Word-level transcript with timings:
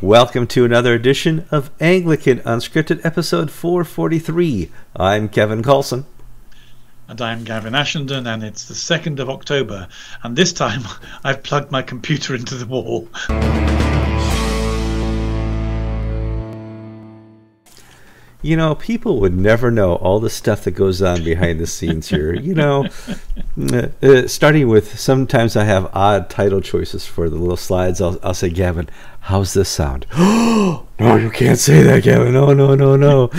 Welcome 0.00 0.46
to 0.48 0.64
another 0.64 0.94
edition 0.94 1.46
of 1.50 1.70
Anglican 1.80 2.40
Unscripted, 2.40 3.04
episode 3.04 3.50
443. 3.50 4.70
I'm 4.96 5.28
Kevin 5.28 5.62
Carlson. 5.62 6.04
And 7.08 7.20
I'm 7.20 7.44
Gavin 7.44 7.74
Ashenden, 7.74 8.26
and 8.26 8.42
it's 8.42 8.66
the 8.66 8.74
2nd 8.74 9.18
of 9.18 9.28
October. 9.28 9.88
And 10.22 10.36
this 10.36 10.52
time 10.52 10.82
I've 11.24 11.42
plugged 11.42 11.70
my 11.70 11.82
computer 11.82 12.34
into 12.34 12.54
the 12.54 12.66
wall. 12.66 13.08
You 18.44 18.58
know, 18.58 18.74
people 18.74 19.20
would 19.20 19.34
never 19.34 19.70
know 19.70 19.94
all 19.94 20.20
the 20.20 20.28
stuff 20.28 20.64
that 20.64 20.72
goes 20.72 21.00
on 21.00 21.24
behind 21.24 21.58
the 21.58 21.66
scenes 21.66 22.08
here. 22.08 22.34
You 22.34 22.54
know, 22.54 22.88
uh, 23.72 23.88
uh, 24.02 24.28
starting 24.28 24.68
with 24.68 25.00
sometimes 25.00 25.56
I 25.56 25.64
have 25.64 25.90
odd 25.94 26.28
title 26.28 26.60
choices 26.60 27.06
for 27.06 27.30
the 27.30 27.36
little 27.36 27.56
slides. 27.56 28.02
I'll, 28.02 28.20
I'll 28.22 28.34
say, 28.34 28.50
Gavin, 28.50 28.90
how's 29.24 29.54
this 29.54 29.70
sound? 29.70 30.06
no, 30.16 30.86
you 31.00 31.30
can't 31.30 31.58
say 31.58 31.82
that, 31.82 32.02
Gavin. 32.02 32.34
No, 32.34 32.52
no, 32.52 32.74
no, 32.74 32.94
no. 32.94 33.30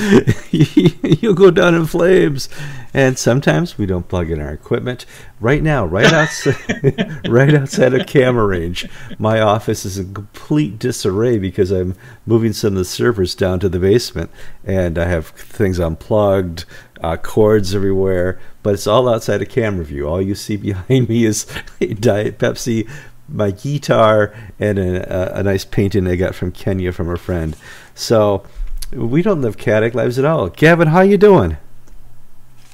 You'll 0.52 1.36
go 1.36 1.52
down 1.52 1.76
in 1.76 1.86
flames. 1.86 2.50
And 2.92 3.20
sometimes 3.20 3.78
we 3.78 3.86
don't 3.86 4.08
plug 4.08 4.32
in 4.32 4.42
our 4.42 4.52
equipment. 4.52 5.06
Right 5.40 5.62
now, 5.62 5.86
right 5.86 6.12
outside, 6.12 7.22
right 7.28 7.54
outside 7.54 7.94
of 7.94 8.08
camera 8.08 8.48
range, 8.48 8.90
my 9.20 9.42
office 9.42 9.86
is 9.86 9.98
in 9.98 10.14
complete 10.14 10.80
disarray 10.80 11.38
because 11.38 11.72
I'm 11.72 11.96
moving 12.26 12.54
some 12.54 12.74
of 12.74 12.78
the 12.78 12.86
servers 12.86 13.36
down 13.36 13.60
to 13.60 13.70
the 13.70 13.80
basement, 13.80 14.32
and 14.64 14.98
I 14.98 15.06
have 15.06 15.28
things 15.28 15.78
unplugged, 15.78 16.66
uh, 17.02 17.18
cords 17.18 17.76
everywhere. 17.76 18.40
But 18.64 18.76
it's 18.76 18.88
all 18.88 19.08
outside 19.08 19.42
of 19.42 19.50
camera 19.50 19.86
view. 19.86 20.08
All 20.08 20.22
you 20.22 20.34
see 20.34 20.56
behind 20.58 21.10
me 21.10 21.26
is 21.26 21.46
Diet 21.80 22.40
Pepsi, 22.40 22.90
my 23.28 23.52
guitar, 23.52 24.34
and 24.60 24.78
a, 24.78 25.38
a, 25.38 25.40
a 25.40 25.44
nice 25.44 25.66
painting 25.66 26.08
I 26.08 26.16
got 26.16 26.36
from 26.36 26.52
Kenya 26.52 26.92
from 26.92 27.10
a 27.10 27.18
friend. 27.18 27.56
So 27.94 28.46
we 28.92 29.22
don't 29.22 29.42
live 29.42 29.58
chaotic 29.58 29.94
lives 29.94 30.20
at 30.20 30.26
all. 30.26 30.50
Gavin, 30.50 30.90
how 30.90 31.02
you 31.02 31.18
doing? 31.18 31.58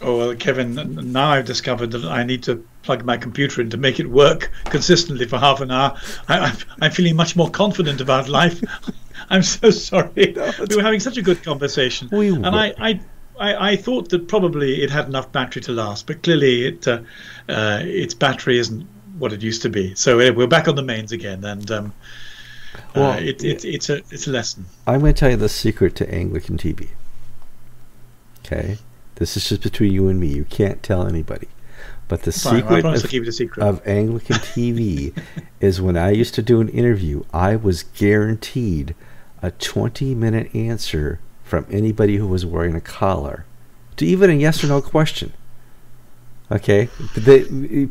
Oh, 0.03 0.17
well, 0.17 0.35
Kevin, 0.35 1.11
now 1.11 1.29
I've 1.29 1.45
discovered 1.45 1.91
that 1.91 2.05
I 2.05 2.23
need 2.23 2.41
to 2.43 2.65
plug 2.81 3.05
my 3.05 3.17
computer 3.17 3.61
in 3.61 3.69
to 3.69 3.77
make 3.77 3.99
it 3.99 4.07
work 4.07 4.51
consistently 4.65 5.27
for 5.27 5.37
half 5.37 5.61
an 5.61 5.69
hour. 5.69 5.95
I, 6.27 6.57
am 6.81 6.91
feeling 6.91 7.15
much 7.15 7.35
more 7.35 7.49
confident 7.49 8.01
about 8.01 8.27
life. 8.27 8.63
I'm 9.29 9.43
so 9.43 9.69
sorry. 9.69 10.33
No, 10.35 10.51
we 10.67 10.75
were 10.75 10.81
having 10.81 10.99
such 10.99 11.17
a 11.17 11.21
good 11.21 11.43
conversation. 11.43 12.09
We 12.11 12.29
and 12.29 12.47
I, 12.47 12.73
I, 12.79 12.99
I, 13.39 13.71
I, 13.71 13.75
thought 13.75 14.09
that 14.09 14.27
probably 14.27 14.81
it 14.81 14.89
had 14.89 15.05
enough 15.05 15.31
battery 15.31 15.61
to 15.63 15.71
last, 15.71 16.07
but 16.07 16.23
clearly 16.23 16.65
it, 16.65 16.87
uh, 16.87 17.01
uh, 17.47 17.81
its 17.83 18.15
battery 18.15 18.57
isn't 18.57 18.87
what 19.21 19.31
it 19.31 19.41
used 19.41 19.61
to 19.61 19.69
be. 19.69 19.95
So 19.95 20.17
we're 20.17 20.47
back 20.47 20.67
on 20.67 20.75
the 20.75 20.83
mains 20.83 21.11
again, 21.11 21.45
and 21.45 21.71
um, 21.71 21.93
uh, 22.75 22.79
well, 22.95 23.11
uh, 23.11 23.19
it, 23.19 23.43
it, 23.43 23.63
it's 23.63 23.89
a 23.89 23.97
it's 24.09 24.27
a 24.27 24.31
lesson. 24.31 24.65
I'm 24.85 24.99
going 24.99 25.13
to 25.13 25.19
tell 25.19 25.29
you 25.29 25.37
the 25.37 25.49
secret 25.49 25.95
to 25.97 26.13
Anglican 26.13 26.57
TV. 26.57 26.89
Okay 28.45 28.79
this 29.21 29.37
is 29.37 29.47
just 29.47 29.61
between 29.61 29.93
you 29.93 30.07
and 30.07 30.19
me. 30.19 30.25
You 30.29 30.45
can't 30.45 30.81
tell 30.81 31.05
anybody. 31.05 31.47
But 32.07 32.23
the 32.23 32.31
Fine, 32.31 32.63
secret, 32.63 32.83
of, 32.83 33.33
secret, 33.35 33.63
of, 33.63 33.87
Anglican 33.87 34.37
TV 34.37 35.15
is 35.61 35.79
when 35.79 35.95
I 35.95 36.09
used 36.09 36.33
to 36.33 36.41
do 36.41 36.59
an 36.59 36.69
interview, 36.69 37.23
I 37.31 37.55
was 37.55 37.83
guaranteed 37.83 38.95
a 39.43 39.51
20 39.51 40.15
minute 40.15 40.53
answer 40.55 41.19
from 41.43 41.67
anybody 41.69 42.17
who 42.17 42.25
was 42.25 42.47
wearing 42.47 42.73
a 42.73 42.81
collar 42.81 43.45
to 43.97 44.07
even 44.07 44.31
a 44.31 44.33
yes 44.33 44.63
or 44.63 44.67
no 44.67 44.81
question. 44.81 45.33
Okay? 46.51 46.89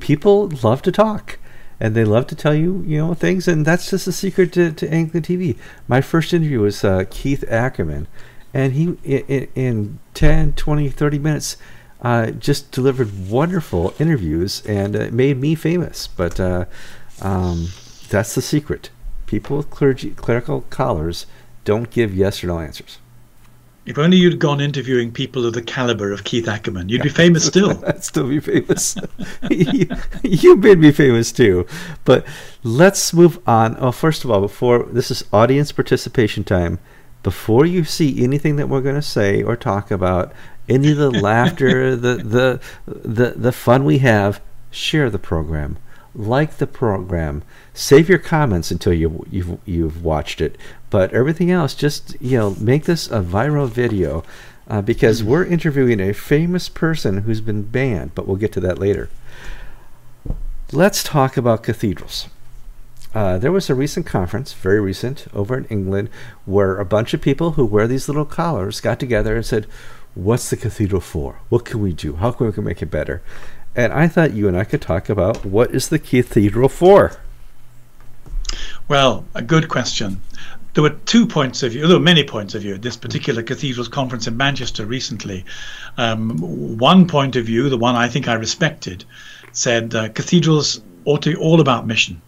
People 0.00 0.48
love 0.62 0.82
to 0.82 0.92
talk 0.92 1.38
and 1.80 1.94
they 1.94 2.04
love 2.04 2.26
to 2.26 2.34
tell 2.34 2.54
you, 2.54 2.84
you 2.86 2.98
know, 2.98 3.14
things, 3.14 3.48
and 3.48 3.64
that's 3.64 3.88
just 3.88 4.06
a 4.06 4.12
secret 4.12 4.52
to, 4.52 4.70
to 4.70 4.92
Anglican 4.92 5.22
TV. 5.22 5.56
My 5.88 6.02
first 6.02 6.34
interview 6.34 6.60
was 6.60 6.84
uh, 6.84 7.04
Keith 7.08 7.42
Ackerman, 7.48 8.06
and 8.52 8.72
he 8.72 8.96
in, 9.04 9.48
in 9.54 9.98
10 10.14 10.52
20 10.54 10.88
30 10.88 11.18
minutes 11.18 11.56
uh, 12.02 12.30
just 12.30 12.70
delivered 12.72 13.28
wonderful 13.28 13.94
interviews 13.98 14.64
and 14.66 14.96
uh, 14.96 15.08
made 15.12 15.38
me 15.38 15.54
famous 15.54 16.06
but 16.08 16.40
uh, 16.40 16.64
um, 17.20 17.68
that's 18.08 18.34
the 18.34 18.42
secret 18.42 18.90
people 19.26 19.58
with 19.58 19.70
clergy, 19.70 20.10
clerical 20.10 20.62
collars 20.62 21.26
don't 21.64 21.90
give 21.90 22.14
yes 22.14 22.42
or 22.42 22.48
no 22.48 22.58
answers 22.58 22.98
if 23.86 23.98
only 23.98 24.16
you'd 24.16 24.38
gone 24.38 24.60
interviewing 24.60 25.10
people 25.12 25.46
of 25.46 25.54
the 25.54 25.62
caliber 25.62 26.12
of 26.12 26.24
Keith 26.24 26.48
Ackerman, 26.48 26.88
you'd 26.88 27.02
be 27.02 27.08
famous 27.08 27.46
still. 27.46 27.84
I'd 27.84 28.04
still 28.04 28.28
be 28.28 28.40
famous. 28.40 28.96
you, 29.50 29.88
you 30.22 30.56
made 30.56 30.78
me 30.78 30.92
famous 30.92 31.32
too. 31.32 31.66
But 32.04 32.26
let's 32.62 33.12
move 33.12 33.38
on. 33.48 33.76
Oh, 33.78 33.92
first 33.92 34.24
of 34.24 34.30
all, 34.30 34.40
before 34.40 34.84
this 34.84 35.10
is 35.10 35.24
audience 35.32 35.72
participation 35.72 36.44
time 36.44 36.78
before 37.22 37.66
you 37.66 37.84
see 37.84 38.22
anything 38.22 38.56
that 38.56 38.68
we're 38.68 38.80
going 38.80 38.94
to 38.94 39.02
say 39.02 39.42
or 39.42 39.56
talk 39.56 39.90
about, 39.90 40.32
any 40.68 40.92
of 40.92 40.96
the 40.96 41.10
laughter, 41.22 41.96
the, 41.96 42.16
the 42.16 42.60
the 42.86 43.30
the 43.36 43.52
fun 43.52 43.84
we 43.84 43.98
have, 43.98 44.40
share 44.70 45.10
the 45.10 45.18
program, 45.18 45.76
like 46.14 46.56
the 46.56 46.66
program, 46.66 47.42
save 47.74 48.08
your 48.08 48.18
comments 48.18 48.70
until 48.70 48.92
you 48.92 49.26
you've 49.30 49.58
you've 49.66 50.02
watched 50.02 50.40
it. 50.40 50.56
But 50.90 51.12
everything 51.14 51.50
else, 51.50 51.74
just 51.74 52.20
you 52.20 52.36
know, 52.36 52.56
make 52.58 52.84
this 52.84 53.06
a 53.06 53.20
viral 53.20 53.68
video. 53.68 54.24
Uh, 54.68 54.80
because 54.80 55.24
we're 55.24 55.44
interviewing 55.44 55.98
a 55.98 56.12
famous 56.12 56.68
person 56.68 57.22
who's 57.22 57.40
been 57.40 57.62
banned, 57.62 58.14
but 58.14 58.28
we'll 58.28 58.36
get 58.36 58.52
to 58.52 58.60
that 58.60 58.78
later. 58.78 59.10
Let's 60.70 61.02
talk 61.02 61.36
about 61.36 61.64
cathedrals. 61.64 62.28
Uh, 63.12 63.38
there 63.38 63.50
was 63.50 63.68
a 63.68 63.74
recent 63.74 64.06
conference, 64.06 64.52
very 64.52 64.80
recent, 64.80 65.26
over 65.34 65.56
in 65.56 65.64
England, 65.64 66.08
where 66.46 66.78
a 66.78 66.84
bunch 66.84 67.12
of 67.12 67.20
people 67.20 67.52
who 67.52 67.64
wear 67.64 67.88
these 67.88 68.08
little 68.08 68.24
collars 68.24 68.80
got 68.80 69.00
together 69.00 69.34
and 69.34 69.44
said, 69.44 69.66
What's 70.14 70.50
the 70.50 70.56
cathedral 70.56 71.00
for? 71.00 71.40
What 71.48 71.64
can 71.64 71.80
we 71.80 71.92
do? 71.92 72.16
How 72.16 72.32
can 72.32 72.52
we 72.52 72.62
make 72.62 72.82
it 72.82 72.90
better? 72.90 73.22
And 73.76 73.92
I 73.92 74.08
thought 74.08 74.32
you 74.32 74.48
and 74.48 74.56
I 74.56 74.64
could 74.64 74.82
talk 74.82 75.08
about 75.08 75.44
what 75.44 75.72
is 75.72 75.88
the 75.88 75.98
cathedral 75.98 76.68
for? 76.68 77.16
Well, 78.88 79.24
a 79.34 79.42
good 79.42 79.68
question. 79.68 80.20
There 80.74 80.82
were 80.82 80.90
two 80.90 81.26
points 81.26 81.62
of 81.62 81.72
view, 81.72 81.86
there 81.86 81.96
were 81.96 82.02
many 82.02 82.24
points 82.24 82.54
of 82.54 82.62
view 82.62 82.74
at 82.74 82.82
this 82.82 82.96
particular 82.96 83.42
cathedral's 83.42 83.88
conference 83.88 84.26
in 84.26 84.36
Manchester 84.36 84.86
recently. 84.86 85.44
Um, 85.96 86.78
one 86.78 87.06
point 87.08 87.36
of 87.36 87.46
view, 87.46 87.68
the 87.68 87.76
one 87.76 87.96
I 87.96 88.08
think 88.08 88.28
I 88.28 88.34
respected, 88.34 89.04
said 89.52 89.94
uh, 89.94 90.08
cathedrals 90.10 90.80
ought 91.04 91.22
to 91.22 91.30
be 91.30 91.36
all 91.36 91.60
about 91.60 91.86
mission 91.86 92.22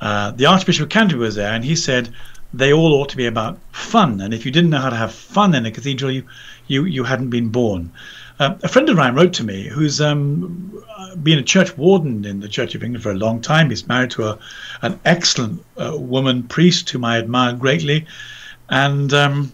uh, 0.00 0.30
the 0.32 0.46
Archbishop 0.46 0.84
of 0.84 0.88
Canterbury 0.90 1.26
was 1.26 1.34
there, 1.34 1.52
and 1.52 1.64
he 1.64 1.76
said 1.76 2.10
they 2.52 2.72
all 2.72 2.94
ought 2.94 3.08
to 3.10 3.16
be 3.16 3.26
about 3.26 3.58
fun. 3.72 4.20
And 4.20 4.32
if 4.34 4.44
you 4.44 4.52
didn't 4.52 4.70
know 4.70 4.78
how 4.80 4.90
to 4.90 4.96
have 4.96 5.12
fun 5.12 5.54
in 5.54 5.66
a 5.66 5.70
cathedral, 5.70 6.10
you 6.10 6.24
you, 6.66 6.84
you 6.84 7.04
hadn't 7.04 7.30
been 7.30 7.48
born. 7.48 7.92
Uh, 8.38 8.54
a 8.62 8.68
friend 8.68 8.88
of 8.88 8.96
mine 8.96 9.14
wrote 9.14 9.32
to 9.32 9.44
me 9.44 9.66
who's 9.68 10.00
um, 10.00 10.82
been 11.22 11.38
a 11.38 11.42
church 11.42 11.76
warden 11.78 12.24
in 12.24 12.40
the 12.40 12.48
Church 12.48 12.74
of 12.74 12.84
England 12.84 13.02
for 13.02 13.10
a 13.10 13.14
long 13.14 13.40
time. 13.40 13.70
He's 13.70 13.88
married 13.88 14.10
to 14.12 14.28
a, 14.28 14.38
an 14.82 15.00
excellent 15.04 15.64
uh, 15.78 15.96
woman 15.96 16.42
priest 16.42 16.90
whom 16.90 17.04
I 17.04 17.18
admire 17.18 17.54
greatly, 17.54 18.06
and 18.68 19.12
um, 19.14 19.52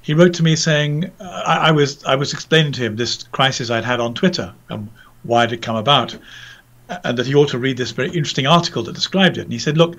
he 0.00 0.14
wrote 0.14 0.34
to 0.34 0.42
me 0.42 0.56
saying 0.56 1.10
uh, 1.20 1.42
I, 1.46 1.68
I, 1.68 1.70
was 1.72 2.02
I 2.04 2.14
was 2.14 2.32
explaining 2.32 2.72
to 2.72 2.80
him 2.80 2.96
this 2.96 3.22
crisis 3.22 3.70
I'd 3.70 3.84
had 3.84 4.00
on 4.00 4.14
Twitter 4.14 4.54
and 4.70 4.88
why 5.24 5.44
it 5.44 5.50
had 5.50 5.62
come 5.62 5.76
about 5.76 6.16
and 7.04 7.16
that 7.16 7.26
he 7.26 7.34
ought 7.34 7.48
to 7.50 7.58
read 7.58 7.76
this 7.76 7.90
very 7.90 8.08
interesting 8.08 8.46
article 8.46 8.82
that 8.82 8.94
described 8.94 9.38
it. 9.38 9.42
And 9.42 9.52
he 9.52 9.58
said, 9.58 9.78
look, 9.78 9.96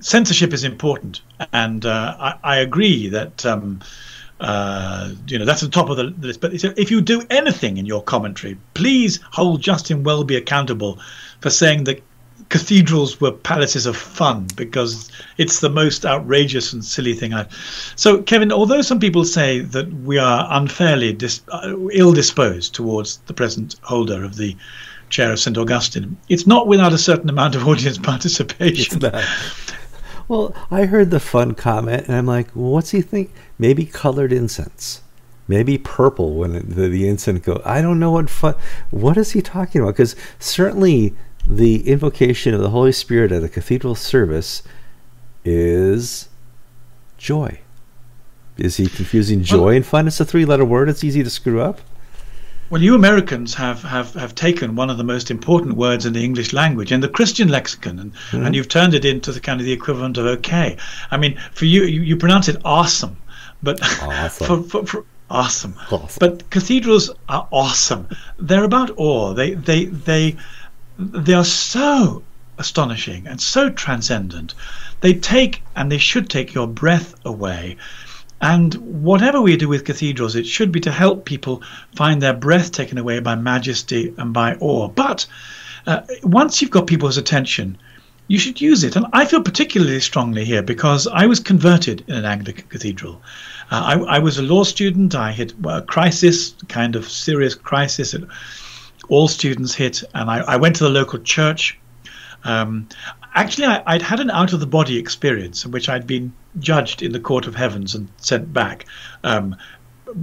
censorship 0.00 0.52
is 0.52 0.64
important, 0.64 1.20
and 1.52 1.86
uh, 1.86 2.16
I, 2.18 2.34
I, 2.42 2.56
agree 2.58 3.08
that. 3.08 3.44
Uh, 4.44 5.14
you 5.26 5.38
know 5.38 5.46
that's 5.46 5.62
the 5.62 5.68
top 5.70 5.88
of 5.88 5.96
the 5.96 6.04
list. 6.04 6.42
But 6.42 6.52
if 6.52 6.90
you 6.90 7.00
do 7.00 7.22
anything 7.30 7.78
in 7.78 7.86
your 7.86 8.02
commentary, 8.02 8.58
please 8.74 9.18
hold 9.32 9.62
Justin 9.62 10.04
Welby 10.04 10.36
accountable 10.36 10.98
for 11.40 11.48
saying 11.48 11.84
that 11.84 12.02
cathedrals 12.50 13.22
were 13.22 13.32
palaces 13.32 13.86
of 13.86 13.96
fun 13.96 14.46
because 14.54 15.10
it's 15.38 15.60
the 15.60 15.70
most 15.70 16.04
outrageous 16.04 16.74
and 16.74 16.84
silly 16.84 17.14
thing 17.14 17.32
I. 17.32 17.46
So, 17.96 18.20
Kevin, 18.22 18.52
although 18.52 18.82
some 18.82 19.00
people 19.00 19.24
say 19.24 19.60
that 19.60 19.90
we 20.04 20.18
are 20.18 20.46
unfairly 20.50 21.14
dis- 21.14 21.40
uh, 21.48 21.74
ill 21.92 22.12
disposed 22.12 22.74
towards 22.74 23.16
the 23.26 23.32
present 23.32 23.76
holder 23.82 24.24
of 24.24 24.36
the 24.36 24.54
chair 25.08 25.32
of 25.32 25.40
St. 25.40 25.56
Augustine. 25.56 26.18
It's 26.28 26.46
not 26.46 26.66
without 26.66 26.92
a 26.92 26.98
certain 26.98 27.30
amount 27.30 27.54
of 27.54 27.66
audience 27.68 27.96
participation. 27.96 29.00
Well, 30.28 30.54
I 30.70 30.86
heard 30.86 31.10
the 31.10 31.20
fun 31.20 31.54
comment, 31.54 32.06
and 32.06 32.16
I'm 32.16 32.26
like, 32.26 32.48
well, 32.54 32.70
what's 32.70 32.90
he 32.90 33.02
think? 33.02 33.30
Maybe 33.58 33.84
colored 33.84 34.32
incense. 34.32 35.02
Maybe 35.46 35.76
purple 35.76 36.34
when 36.34 36.52
the, 36.52 36.88
the 36.88 37.06
incense 37.06 37.40
goes. 37.40 37.60
I 37.64 37.82
don't 37.82 37.98
know 37.98 38.12
what 38.12 38.30
fun. 38.30 38.54
What 38.90 39.18
is 39.18 39.32
he 39.32 39.42
talking 39.42 39.82
about? 39.82 39.92
Because 39.92 40.16
certainly 40.38 41.14
the 41.46 41.86
invocation 41.86 42.54
of 42.54 42.60
the 42.60 42.70
Holy 42.70 42.92
Spirit 42.92 43.30
at 43.30 43.44
a 43.44 43.48
cathedral 43.48 43.94
service 43.94 44.62
is 45.44 46.28
joy. 47.18 47.60
Is 48.56 48.76
he 48.76 48.86
confusing 48.86 49.42
joy 49.42 49.58
well, 49.58 49.68
and 49.68 49.84
fun? 49.84 50.06
It's 50.06 50.20
a 50.20 50.24
three 50.24 50.46
letter 50.46 50.64
word. 50.64 50.88
It's 50.88 51.04
easy 51.04 51.22
to 51.22 51.30
screw 51.30 51.60
up. 51.60 51.80
Well, 52.70 52.82
you 52.82 52.94
Americans 52.94 53.54
have, 53.54 53.82
have, 53.82 54.14
have 54.14 54.34
taken 54.34 54.74
one 54.74 54.90
of 54.90 54.96
the 54.96 55.04
most 55.04 55.30
important 55.30 55.76
words 55.76 56.06
in 56.06 56.12
the 56.12 56.24
English 56.24 56.52
language 56.52 56.92
in 56.92 57.00
the 57.00 57.08
Christian 57.08 57.48
lexicon, 57.48 57.98
and, 57.98 58.14
mm-hmm. 58.14 58.44
and 58.44 58.54
you've 58.54 58.68
turned 58.68 58.94
it 58.94 59.04
into 59.04 59.32
the 59.32 59.40
kind 59.40 59.60
of 59.60 59.66
the 59.66 59.72
equivalent 59.72 60.18
of 60.18 60.26
okay. 60.26 60.76
I 61.10 61.16
mean, 61.16 61.38
for 61.52 61.66
you, 61.66 61.84
you, 61.84 62.00
you 62.00 62.16
pronounce 62.16 62.48
it 62.48 62.56
awesome, 62.64 63.16
but 63.62 63.80
awesome. 64.02 64.46
for, 64.46 64.62
for, 64.62 64.86
for 64.86 65.04
awesome. 65.30 65.74
awesome. 65.90 66.18
But 66.18 66.48
cathedrals 66.50 67.10
are 67.28 67.46
awesome. 67.50 68.08
They're 68.38 68.64
about 68.64 68.90
awe. 68.96 69.34
They 69.34 69.54
they 69.54 69.86
they 69.86 70.36
they 70.98 71.34
are 71.34 71.44
so 71.44 72.22
astonishing 72.58 73.26
and 73.26 73.40
so 73.40 73.68
transcendent. 73.70 74.54
They 75.00 75.14
take 75.14 75.62
and 75.74 75.90
they 75.90 75.98
should 75.98 76.30
take 76.30 76.54
your 76.54 76.66
breath 76.66 77.14
away. 77.24 77.76
And 78.44 78.74
whatever 78.74 79.40
we 79.40 79.56
do 79.56 79.70
with 79.70 79.86
cathedrals, 79.86 80.36
it 80.36 80.46
should 80.46 80.70
be 80.70 80.80
to 80.80 80.92
help 80.92 81.24
people 81.24 81.62
find 81.94 82.20
their 82.20 82.34
breath 82.34 82.72
taken 82.72 82.98
away 82.98 83.18
by 83.20 83.36
majesty 83.36 84.12
and 84.18 84.34
by 84.34 84.56
awe. 84.56 84.88
But 84.88 85.24
uh, 85.86 86.02
once 86.22 86.60
you've 86.60 86.70
got 86.70 86.86
people's 86.86 87.16
attention, 87.16 87.78
you 88.28 88.38
should 88.38 88.60
use 88.60 88.84
it. 88.84 88.96
And 88.96 89.06
I 89.14 89.24
feel 89.24 89.42
particularly 89.42 89.98
strongly 89.98 90.44
here 90.44 90.60
because 90.60 91.06
I 91.06 91.24
was 91.24 91.40
converted 91.40 92.04
in 92.06 92.16
an 92.16 92.26
Anglican 92.26 92.66
cathedral. 92.68 93.22
Uh, 93.70 94.04
I, 94.06 94.16
I, 94.16 94.18
was 94.18 94.36
a 94.36 94.42
law 94.42 94.64
student. 94.64 95.14
I 95.14 95.32
hit 95.32 95.54
a 95.64 95.80
crisis, 95.80 96.54
kind 96.68 96.96
of 96.96 97.08
serious 97.08 97.54
crisis 97.54 98.10
that 98.10 98.28
all 99.08 99.26
students 99.26 99.74
hit, 99.74 100.04
and 100.12 100.30
I, 100.30 100.40
I 100.40 100.56
went 100.56 100.76
to 100.76 100.84
the 100.84 100.90
local 100.90 101.18
church. 101.20 101.78
Um, 102.44 102.90
actually, 103.34 103.68
I, 103.68 103.94
would 103.94 104.02
had 104.02 104.20
an 104.20 104.30
out 104.30 104.52
of 104.52 104.60
the 104.60 104.66
body 104.66 104.98
experience 104.98 105.64
in 105.64 105.70
which 105.70 105.88
I'd 105.88 106.06
been 106.06 106.34
judged 106.58 107.02
in 107.02 107.12
the 107.12 107.20
court 107.20 107.46
of 107.46 107.54
heavens 107.54 107.94
and 107.94 108.08
sent 108.16 108.52
back. 108.52 108.86
Um, 109.22 109.56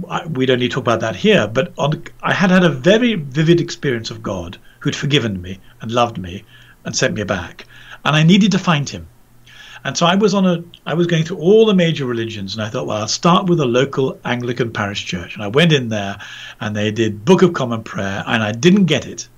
I, 0.08 0.26
we 0.26 0.46
don't 0.46 0.58
need 0.58 0.68
to 0.70 0.74
talk 0.74 0.84
about 0.84 1.00
that 1.00 1.16
here, 1.16 1.46
but 1.46 1.72
on, 1.76 2.02
I 2.22 2.32
had 2.32 2.50
had 2.50 2.64
a 2.64 2.70
very 2.70 3.14
vivid 3.14 3.60
experience 3.60 4.10
of 4.10 4.22
God 4.22 4.58
who'd 4.80 4.96
forgiven 4.96 5.42
me 5.42 5.58
and 5.80 5.90
loved 5.90 6.18
me 6.18 6.44
and 6.84 6.96
sent 6.96 7.14
me 7.14 7.24
back, 7.24 7.66
and 8.04 8.16
I 8.16 8.22
needed 8.22 8.52
to 8.52 8.58
find 8.58 8.88
Him. 8.88 9.06
And 9.84 9.98
so 9.98 10.06
I 10.06 10.14
was 10.14 10.32
on 10.32 10.46
a 10.46 10.62
I 10.86 10.94
was 10.94 11.08
going 11.08 11.24
through 11.24 11.38
all 11.38 11.66
the 11.66 11.74
major 11.74 12.06
religions 12.06 12.54
and 12.54 12.62
I 12.62 12.68
thought, 12.68 12.86
well, 12.86 12.98
I'll 12.98 13.08
start 13.08 13.46
with 13.46 13.58
a 13.58 13.64
local 13.64 14.18
Anglican 14.24 14.72
parish 14.72 15.04
church. 15.04 15.34
And 15.34 15.42
I 15.42 15.48
went 15.48 15.72
in 15.72 15.88
there 15.88 16.18
and 16.60 16.76
they 16.76 16.92
did 16.92 17.24
Book 17.24 17.42
of 17.42 17.52
Common 17.52 17.82
Prayer 17.82 18.22
and 18.26 18.42
I 18.42 18.52
didn't 18.52 18.84
get 18.84 19.06
it. 19.06 19.28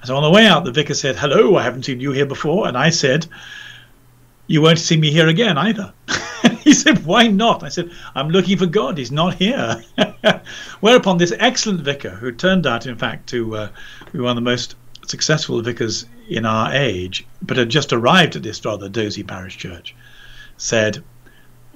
And 0.00 0.06
So 0.06 0.16
on 0.16 0.22
the 0.22 0.30
way 0.30 0.46
out 0.46 0.64
the 0.64 0.72
vicar 0.72 0.92
said, 0.92 1.16
Hello, 1.16 1.56
I 1.56 1.62
haven't 1.62 1.84
seen 1.84 2.00
you 2.00 2.12
here 2.12 2.26
before 2.26 2.68
and 2.68 2.76
I 2.76 2.90
said, 2.90 3.26
You 4.46 4.60
won't 4.60 4.78
see 4.78 4.96
me 4.98 5.10
here 5.10 5.28
again 5.28 5.56
either. 5.56 5.94
he 6.60 6.72
said, 6.72 7.04
Why 7.04 7.28
not? 7.28 7.62
I 7.62 7.68
said, 7.68 7.90
I'm 8.14 8.30
looking 8.30 8.58
for 8.58 8.66
God, 8.66 8.98
he's 8.98 9.12
not 9.12 9.34
here. 9.34 9.82
Whereupon 10.80 11.18
this 11.18 11.32
excellent 11.38 11.80
vicar, 11.80 12.10
who 12.10 12.32
turned 12.32 12.66
out 12.66 12.86
in 12.86 12.96
fact 12.96 13.28
to 13.30 13.56
uh, 13.56 13.68
be 14.12 14.20
one 14.20 14.30
of 14.30 14.36
the 14.36 14.50
most 14.50 14.74
successful 15.06 15.60
vicars 15.62 16.06
in 16.28 16.44
our 16.44 16.72
age, 16.72 17.26
but 17.42 17.56
had 17.56 17.68
just 17.68 17.92
arrived 17.92 18.36
at 18.36 18.42
this 18.42 18.64
rather 18.64 18.88
dozy 18.88 19.22
parish 19.22 19.56
church, 19.56 19.94
said, 20.56 21.02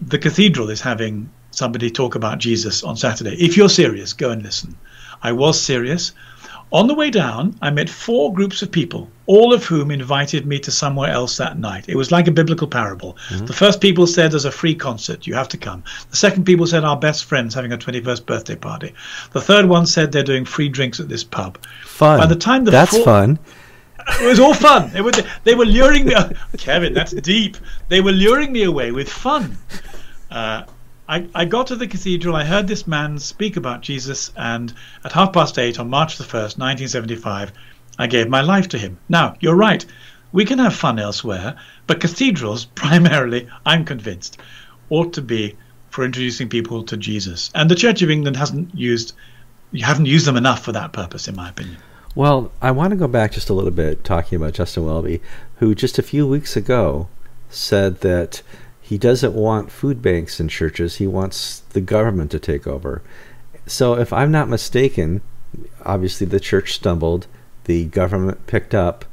The 0.00 0.19
cathedral 0.19 0.70
is 0.70 0.81
having 0.81 1.31
somebody 1.50 1.91
talk 1.91 2.15
about 2.15 2.38
Jesus 2.38 2.82
on 2.82 2.97
Saturday. 2.97 3.35
If 3.35 3.56
you're 3.56 3.69
serious, 3.69 4.12
go 4.12 4.31
and 4.31 4.43
listen. 4.43 4.76
I 5.23 5.32
was 5.32 5.61
serious. 5.61 6.12
On 6.73 6.87
the 6.87 6.95
way 6.95 7.11
down, 7.11 7.55
I 7.61 7.69
met 7.71 7.91
four 7.91 8.33
groups 8.33 8.63
of 8.63 8.73
people, 8.73 9.11
all 9.27 9.53
of 9.53 9.63
whom 9.65 9.91
invited 9.91 10.47
me 10.47 10.59
to 10.61 10.71
somewhere 10.71 11.11
else 11.11 11.37
that 11.37 11.59
night. 11.59 11.85
It 11.87 11.97
was 11.97 12.11
like 12.11 12.29
a 12.29 12.31
biblical 12.31 12.67
parable. 12.67 13.19
Mm-hmm. 13.29 13.45
The 13.45 13.53
first 13.53 13.83
people 13.83 14.07
said 14.07 14.33
there's 14.33 14.47
a 14.47 14.51
free 14.51 14.75
concert, 14.75 15.27
you 15.27 15.35
have 15.35 15.49
to 15.51 15.59
come. 15.59 15.85
The 16.09 16.17
second 16.17 16.45
people 16.45 16.67
said 16.67 16.83
our 16.83 16.97
best 16.97 17.27
friends 17.27 17.55
having 17.55 17.73
a 17.73 17.79
21st 17.79 18.25
birthday 18.25 18.57
party. 18.57 18.95
The 19.33 19.41
third 19.43 19.67
one 19.67 19.85
said 19.85 20.13
they're 20.13 20.23
doing 20.23 20.47
free 20.47 20.71
drinks 20.71 20.99
at 20.99 21.11
this 21.11 21.25
pub. 21.25 21.59
Fun. 21.85 22.19
By 22.19 22.27
the 22.27 22.37
time 22.37 22.65
the 22.65 22.71
That's 22.71 22.91
four- 22.97 23.05
fun. 23.05 23.39
It 24.21 24.27
was 24.27 24.41
all 24.41 24.55
fun. 24.55 24.91
They 24.91 25.01
were 25.01 25.13
they 25.45 25.55
were 25.55 25.65
luring 25.65 26.07
me. 26.07 26.15
Kevin, 26.59 26.93
that's 26.93 27.13
deep. 27.13 27.57
They 27.89 28.01
were 28.01 28.11
luring 28.11 28.51
me 28.51 28.65
away 28.65 28.91
with 28.91 29.09
fun. 29.09 29.57
Uh, 30.29 30.65
I, 31.09 31.27
I 31.35 31.45
got 31.45 31.67
to 31.69 31.77
the 31.77 31.87
cathedral. 31.87 32.37
I 32.37 32.45
heard 32.45 32.69
this 32.69 32.87
man 32.87 33.19
speak 33.19 33.57
about 33.57 33.83
Jesus, 33.83 34.31
and 34.37 34.73
at 35.05 35.13
half 35.13 35.33
past 35.33 35.59
eight 35.59 35.79
on 35.79 35.91
March 35.91 36.17
the 36.17 36.25
first, 36.25 36.59
1975, 36.59 37.53
I 37.99 38.07
gave 38.07 38.29
my 38.29 38.41
life 38.41 38.69
to 38.69 38.79
him. 38.79 38.99
Now 39.09 39.37
you're 39.41 39.57
right. 39.57 39.85
We 40.33 40.45
can 40.45 40.59
have 40.59 40.75
fun 40.75 40.99
elsewhere, 40.99 41.57
but 41.87 42.01
cathedrals, 42.01 42.65
primarily, 42.75 43.49
I'm 43.67 43.85
convinced, 43.85 44.39
ought 44.91 45.13
to 45.15 45.23
be 45.23 45.57
for 45.91 46.05
introducing 46.05 46.49
people 46.49 46.85
to 46.85 46.97
Jesus. 46.97 47.51
And 47.55 47.71
the 47.71 47.75
Church 47.75 48.01
of 48.03 48.11
England 48.11 48.37
hasn't 48.37 48.75
used 48.75 49.13
you 49.73 49.85
haven't 49.85 50.07
used 50.07 50.27
them 50.27 50.37
enough 50.37 50.63
for 50.63 50.73
that 50.73 50.93
purpose, 50.93 51.27
in 51.27 51.35
my 51.35 51.49
opinion. 51.49 51.79
Well, 52.15 52.53
I 52.61 52.71
want 52.71 52.91
to 52.91 52.97
go 52.97 53.09
back 53.09 53.33
just 53.33 53.49
a 53.49 53.55
little 53.55 53.71
bit 53.71 54.05
talking 54.05 54.37
about 54.37 54.53
Justin 54.53 54.85
Welby, 54.85 55.23
who 55.57 55.75
just 55.75 55.99
a 55.99 56.03
few 56.03 56.27
weeks 56.27 56.57
ago 56.57 57.09
said 57.49 58.01
that 58.01 58.43
he 58.82 58.99
doesn't 58.99 59.32
want 59.32 59.70
food 59.70 60.02
banks 60.02 60.40
in 60.40 60.49
churches. 60.49 60.96
He 60.96 61.06
wants 61.06 61.61
the 61.70 61.81
government 61.81 62.31
to 62.32 62.38
take 62.38 62.67
over. 62.67 63.02
So, 63.64 63.94
if 63.94 64.12
I'm 64.12 64.32
not 64.32 64.49
mistaken, 64.49 65.23
obviously 65.84 66.26
the 66.26 66.40
church 66.40 66.75
stumbled, 66.75 67.26
the 67.64 67.87
government 67.87 68.46
picked 68.46 68.75
up. 68.75 69.05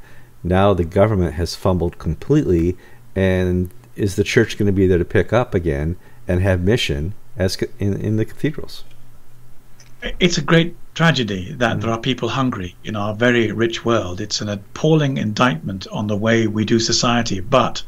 Now 0.42 0.74
the 0.74 0.84
government 0.84 1.34
has 1.34 1.54
fumbled 1.54 1.98
completely, 1.98 2.76
and 3.14 3.70
is 3.94 4.16
the 4.16 4.24
church 4.24 4.58
going 4.58 4.66
to 4.66 4.72
be 4.72 4.86
there 4.86 4.98
to 4.98 5.04
pick 5.04 5.32
up 5.32 5.54
again 5.54 5.96
and 6.26 6.42
have 6.42 6.62
mission 6.62 7.14
as 7.36 7.56
in, 7.78 7.94
in 8.00 8.16
the 8.16 8.24
cathedrals? 8.24 8.84
It's 10.18 10.38
a 10.38 10.42
great 10.42 10.74
tragedy 10.94 11.52
that 11.52 11.76
mm. 11.76 11.80
there 11.80 11.90
are 11.90 12.00
people 12.00 12.30
hungry 12.30 12.74
in 12.84 12.96
our 12.96 13.14
very 13.14 13.52
rich 13.52 13.84
world. 13.84 14.20
It's 14.20 14.40
an 14.40 14.48
appalling 14.48 15.18
indictment 15.18 15.86
on 15.88 16.06
the 16.06 16.16
way 16.16 16.46
we 16.46 16.64
do 16.64 16.80
society. 16.80 17.40
But 17.40 17.82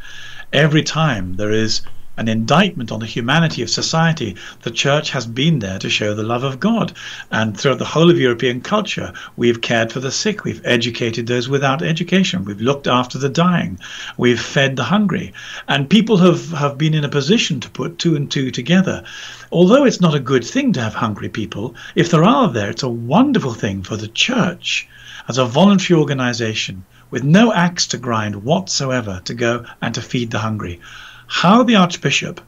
every 0.53 0.83
time 0.83 1.35
there 1.37 1.51
is 1.51 1.83
an 2.19 2.29
indictment 2.29 2.93
on 2.93 3.01
the 3.01 3.07
humanity 3.07 3.63
of 3.63 3.71
society, 3.71 4.37
the 4.63 4.71
church 4.71 5.11
has 5.11 5.27
been 5.27 5.61
there 5.61 5.79
to 5.79 5.89
show 5.89 6.13
the 6.13 6.23
love 6.23 6.45
of 6.45 6.61
God. 6.61 6.93
And 7.31 7.59
throughout 7.59 7.79
the 7.79 7.87
whole 7.87 8.11
of 8.11 8.19
European 8.19 8.61
culture, 8.61 9.15
we've 9.37 9.63
cared 9.63 9.91
for 9.91 10.01
the 10.01 10.11
sick, 10.11 10.45
we've 10.45 10.61
educated 10.63 11.27
those 11.27 11.49
without 11.49 11.81
education, 11.81 12.45
we've 12.45 12.61
looked 12.61 12.87
after 12.87 13.17
the 13.17 13.31
dying, 13.31 13.79
we've 14.19 14.41
fed 14.41 14.77
the 14.77 14.85
hungry. 14.85 15.33
And 15.69 15.89
people 15.89 16.19
have, 16.19 16.51
have 16.53 16.77
been 16.77 16.93
in 16.93 17.05
a 17.05 17.09
position 17.09 17.61
to 17.61 17.71
put 17.71 17.99
two 17.99 18.15
and 18.15 18.31
two 18.31 18.51
together. 18.51 19.05
Although 19.51 19.87
it's 19.87 20.01
not 20.01 20.15
a 20.15 20.21
good 20.21 20.45
thing 20.45 20.75
to 20.75 20.83
have 20.83 20.95
hungry 20.95 21.31
people, 21.31 21.75
if 21.95 22.11
there 22.11 22.25
are 22.25 22.53
there, 22.53 22.69
it's 22.69 22.83
a 22.83 22.89
wonderful 22.89 23.55
thing 23.55 23.83
for 23.83 23.97
the 23.97 24.09
church 24.09 24.87
as 25.29 25.39
a 25.39 25.47
voluntary 25.47 25.99
organization 25.99 26.85
with 27.13 27.23
no 27.23 27.53
axe 27.53 27.87
to 27.87 27.99
grind 27.99 28.43
whatsoever 28.43 29.21
to 29.25 29.35
go 29.35 29.65
and 29.81 29.95
to 29.95 30.03
feed 30.03 30.33
the 30.33 30.41
hungry 30.41 30.81
how 31.29 31.63
the 31.63 31.77
Archbishop 31.77 32.41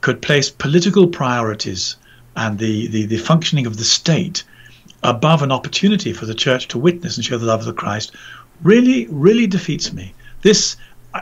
could 0.00 0.20
place 0.20 0.50
political 0.50 1.06
priorities 1.06 1.96
and 2.36 2.58
the, 2.58 2.88
the, 2.88 3.06
the 3.06 3.16
functioning 3.16 3.66
of 3.66 3.76
the 3.76 3.84
state 3.84 4.42
above 5.02 5.42
an 5.42 5.52
opportunity 5.52 6.12
for 6.12 6.26
the 6.26 6.34
church 6.34 6.68
to 6.68 6.78
witness 6.78 7.16
and 7.16 7.24
show 7.24 7.38
the 7.38 7.46
love 7.46 7.60
of 7.60 7.66
the 7.66 7.72
Christ 7.72 8.12
really, 8.62 9.06
really 9.08 9.46
defeats 9.46 9.92
me. 9.92 10.14
This 10.42 10.76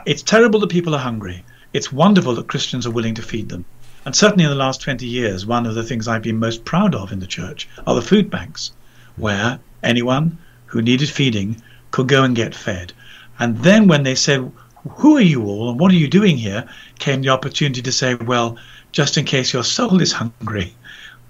it's 0.05 0.23
terrible 0.23 0.59
that 0.61 0.69
people 0.69 0.95
are 0.95 0.99
hungry. 0.99 1.43
It's 1.73 1.91
wonderful 1.91 2.35
that 2.35 2.47
Christians 2.47 2.85
are 2.85 2.91
willing 2.91 3.15
to 3.15 3.21
feed 3.21 3.49
them. 3.49 3.65
And 4.05 4.15
certainly 4.15 4.45
in 4.45 4.49
the 4.49 4.55
last 4.55 4.81
20 4.81 5.05
years, 5.05 5.45
one 5.45 5.65
of 5.65 5.75
the 5.75 5.83
things 5.83 6.07
I've 6.07 6.23
been 6.23 6.39
most 6.39 6.65
proud 6.65 6.95
of 6.95 7.11
in 7.11 7.19
the 7.19 7.27
church 7.27 7.67
are 7.85 7.95
the 7.95 8.01
food 8.01 8.29
banks, 8.29 8.71
where 9.15 9.59
anyone 9.83 10.37
who 10.65 10.81
needed 10.81 11.09
feeding 11.09 11.61
could 11.91 12.07
go 12.07 12.23
and 12.23 12.35
get 12.35 12.55
fed. 12.55 12.93
And 13.39 13.57
then 13.59 13.87
when 13.87 14.03
they 14.03 14.15
said, 14.15 14.51
who 14.89 15.17
are 15.17 15.21
you 15.21 15.43
all 15.43 15.69
and 15.69 15.79
what 15.79 15.91
are 15.91 15.95
you 15.95 16.07
doing 16.07 16.37
here? 16.37 16.67
came 16.99 17.21
the 17.21 17.29
opportunity 17.29 17.81
to 17.81 17.91
say, 17.91 18.15
well, 18.15 18.57
just 18.91 19.17
in 19.17 19.25
case 19.25 19.53
your 19.53 19.63
soul 19.63 20.01
is 20.01 20.11
hungry, 20.11 20.73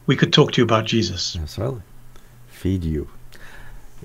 we 0.06 0.15
could 0.15 0.32
talk 0.34 0.53
to 0.53 0.62
you 0.62 0.65
about 0.65 0.86
Jesus. 0.86 1.36
Absolutely. 1.36 1.82
Feed 2.50 2.84
you 2.84 3.08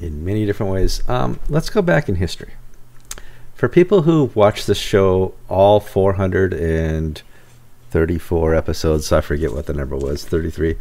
in 0.00 0.24
many 0.24 0.46
different 0.46 0.72
ways. 0.72 1.06
Um, 1.08 1.38
let's 1.48 1.70
go 1.70 1.82
back 1.82 2.08
in 2.08 2.16
history. 2.16 2.54
For 3.54 3.68
people 3.68 4.02
who 4.02 4.30
watched 4.34 4.66
this 4.66 4.78
show 4.78 5.34
all 5.48 5.78
434 5.80 8.54
episodes, 8.54 9.12
I 9.12 9.20
forget 9.22 9.52
what 9.52 9.64
the 9.66 9.72
number 9.72 9.96
was, 9.96 10.26
33. 10.26 10.76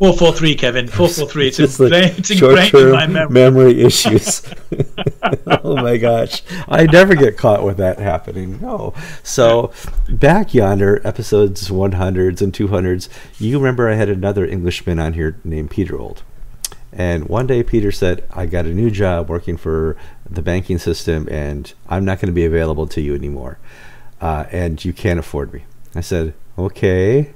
Four 0.00 0.14
four 0.14 0.32
three, 0.32 0.54
Kevin. 0.54 0.88
Four 0.88 1.10
four 1.10 1.28
three. 1.28 1.48
It's, 1.48 1.60
it's, 1.60 1.78
ingrained, 1.78 2.72
in 2.72 2.90
my 2.90 3.06
memory. 3.06 3.34
memory 3.34 3.82
issues. 3.82 4.42
oh 5.62 5.76
my 5.76 5.98
gosh, 5.98 6.42
I 6.66 6.86
never 6.86 7.14
get 7.14 7.36
caught 7.36 7.62
with 7.62 7.76
that 7.76 7.98
happening. 7.98 8.58
No. 8.62 8.94
So 9.22 9.72
back 10.08 10.54
yonder, 10.54 11.06
episodes 11.06 11.70
one 11.70 11.92
hundreds 11.92 12.40
and 12.40 12.54
two 12.54 12.68
hundreds. 12.68 13.10
You 13.38 13.58
remember 13.58 13.90
I 13.90 13.94
had 13.96 14.08
another 14.08 14.46
Englishman 14.46 14.98
on 14.98 15.12
here 15.12 15.38
named 15.44 15.70
Peter 15.70 16.00
Ould, 16.00 16.22
and 16.94 17.28
one 17.28 17.46
day 17.46 17.62
Peter 17.62 17.92
said, 17.92 18.24
"I 18.32 18.46
got 18.46 18.64
a 18.64 18.72
new 18.72 18.90
job 18.90 19.28
working 19.28 19.58
for 19.58 19.98
the 20.24 20.40
banking 20.40 20.78
system, 20.78 21.28
and 21.30 21.70
I'm 21.90 22.06
not 22.06 22.20
going 22.20 22.28
to 22.28 22.32
be 22.32 22.46
available 22.46 22.86
to 22.86 23.02
you 23.02 23.14
anymore, 23.14 23.58
uh, 24.22 24.46
and 24.50 24.82
you 24.82 24.94
can't 24.94 25.20
afford 25.20 25.52
me." 25.52 25.64
I 25.94 26.00
said, 26.00 26.32
"Okay." 26.56 27.34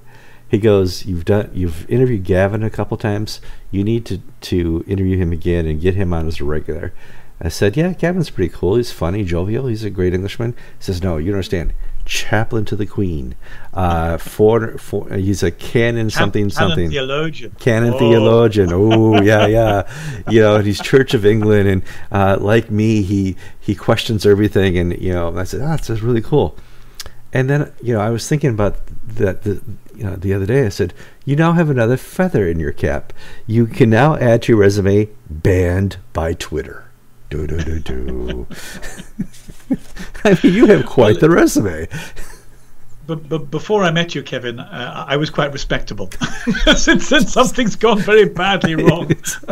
He 0.54 0.60
goes, 0.60 1.04
"You've 1.04 1.24
done, 1.24 1.50
you've 1.52 1.88
interviewed 1.90 2.24
Gavin 2.24 2.62
a 2.62 2.70
couple 2.70 2.96
times. 2.96 3.40
You 3.70 3.84
need 3.84 4.06
to 4.06 4.18
to 4.42 4.84
interview 4.86 5.16
him 5.18 5.32
again 5.32 5.66
and 5.66 5.80
get 5.80 5.94
him 5.94 6.12
on 6.12 6.26
as 6.26 6.40
a 6.40 6.44
regular." 6.44 6.92
I 7.40 7.48
said, 7.48 7.76
"Yeah, 7.76 7.92
Gavin's 7.92 8.30
pretty 8.30 8.52
cool. 8.54 8.76
He's 8.76 8.92
funny, 8.92 9.24
jovial. 9.24 9.66
He's 9.66 9.84
a 9.84 9.90
great 9.90 10.14
Englishman." 10.14 10.52
He 10.78 10.84
says, 10.84 11.02
"No, 11.02 11.16
you 11.16 11.26
don't 11.26 11.36
understand. 11.36 11.72
Chaplain 12.06 12.66
to 12.66 12.76
the 12.76 12.84
Queen. 12.86 13.34
Uh, 13.72 14.18
for, 14.18 14.76
for 14.76 15.08
he's 15.14 15.42
a 15.42 15.50
canon 15.50 16.10
something 16.10 16.50
Canon 16.50 16.50
something 16.50 16.90
theologian. 16.90 17.52
canon 17.58 17.94
Oh. 17.94 17.98
theologian. 17.98 18.70
Oh 18.72 19.22
yeah, 19.22 19.46
yeah. 19.46 19.90
You 20.30 20.42
know, 20.42 20.58
he's 20.58 20.80
Church 20.80 21.14
of 21.14 21.24
England, 21.24 21.66
and 21.68 21.82
uh, 22.12 22.36
like 22.40 22.70
me, 22.70 23.02
he 23.02 23.36
he 23.58 23.74
questions 23.74 24.26
everything. 24.26 24.76
And 24.76 25.00
you 25.00 25.12
know, 25.12 25.36
I 25.36 25.44
said, 25.44 25.62
oh, 25.62 25.66
that's 25.68 25.88
really 26.02 26.20
cool. 26.22 26.56
And 27.34 27.50
then 27.50 27.72
you 27.82 27.92
know, 27.94 28.00
I 28.00 28.10
was 28.10 28.26
thinking 28.28 28.50
about 28.50 28.76
that 29.06 29.42
the 29.42 29.60
you 29.94 30.04
know 30.04 30.14
the 30.14 30.32
other 30.32 30.46
day. 30.46 30.64
I 30.64 30.68
said, 30.70 30.94
you 31.24 31.36
now 31.36 31.52
have 31.52 31.68
another 31.68 31.96
feather 31.96 32.48
in 32.48 32.60
your 32.60 32.72
cap. 32.72 33.12
You 33.46 33.66
can 33.66 33.90
now 33.90 34.16
add 34.16 34.42
to 34.42 34.52
your 34.52 34.60
resume, 34.60 35.10
banned 35.28 35.98
by 36.12 36.34
Twitter. 36.34 36.84
Do 37.30 37.46
do 37.46 37.58
do 37.58 37.80
do. 37.80 38.46
I 40.24 40.38
mean, 40.42 40.54
you 40.54 40.66
have 40.66 40.86
quite 40.86 41.20
the 41.20 41.28
resume. 41.28 41.88
But, 43.06 43.28
but 43.28 43.50
before 43.50 43.82
I 43.84 43.90
met 43.90 44.14
you, 44.14 44.22
Kevin, 44.22 44.60
uh, 44.60 45.04
I 45.06 45.16
was 45.16 45.30
quite 45.30 45.52
respectable. 45.52 46.10
since, 46.76 47.06
since 47.06 47.32
something's 47.32 47.76
gone 47.76 47.98
very 48.00 48.26
badly 48.26 48.74
wrong, 48.84 49.10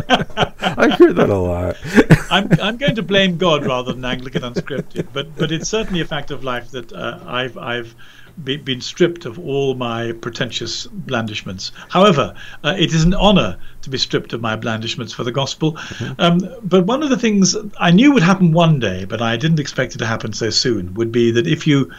I 0.09 0.95
hear 0.99 1.13
that 1.13 1.29
a 1.29 1.37
lot. 1.37 1.77
I'm, 2.31 2.49
I'm 2.61 2.77
going 2.77 2.95
to 2.95 3.03
blame 3.03 3.37
God 3.37 3.67
rather 3.67 3.93
than 3.93 4.05
Anglican 4.05 4.43
Unscripted. 4.43 5.09
But 5.13 5.37
but 5.37 5.53
it's 5.53 5.69
certainly 5.69 6.01
a 6.01 6.07
fact 6.07 6.31
of 6.31 6.45
life 6.45 6.71
that 6.71 6.93
uh, 6.93 7.21
I've 7.27 7.59
I've 7.59 7.95
be, 8.43 8.57
been 8.57 8.81
stripped 8.81 9.27
of 9.27 9.39
all 9.39 9.75
my 9.75 10.13
pretentious 10.13 10.87
blandishments. 10.87 11.73
However, 11.89 12.35
uh, 12.65 12.75
it 12.79 12.95
is 12.95 13.05
an 13.05 13.15
honour 13.15 13.59
to 13.83 13.91
be 13.91 13.99
stripped 13.99 14.33
of 14.33 14.41
my 14.41 14.57
blandishments 14.57 15.13
for 15.13 15.25
the 15.25 15.33
gospel. 15.33 15.79
Um, 16.19 16.41
but 16.63 16.87
one 16.87 17.03
of 17.03 17.11
the 17.11 17.19
things 17.19 17.57
I 17.79 17.91
knew 17.91 18.13
would 18.13 18.23
happen 18.23 18.53
one 18.53 18.79
day, 18.79 19.05
but 19.05 19.21
I 19.21 19.37
didn't 19.37 19.61
expect 19.61 19.95
it 19.95 19.99
to 19.99 20.07
happen 20.07 20.33
so 20.33 20.51
soon, 20.51 20.95
would 20.95 21.13
be 21.13 21.31
that 21.33 21.47
if 21.47 21.67
you 21.67 21.91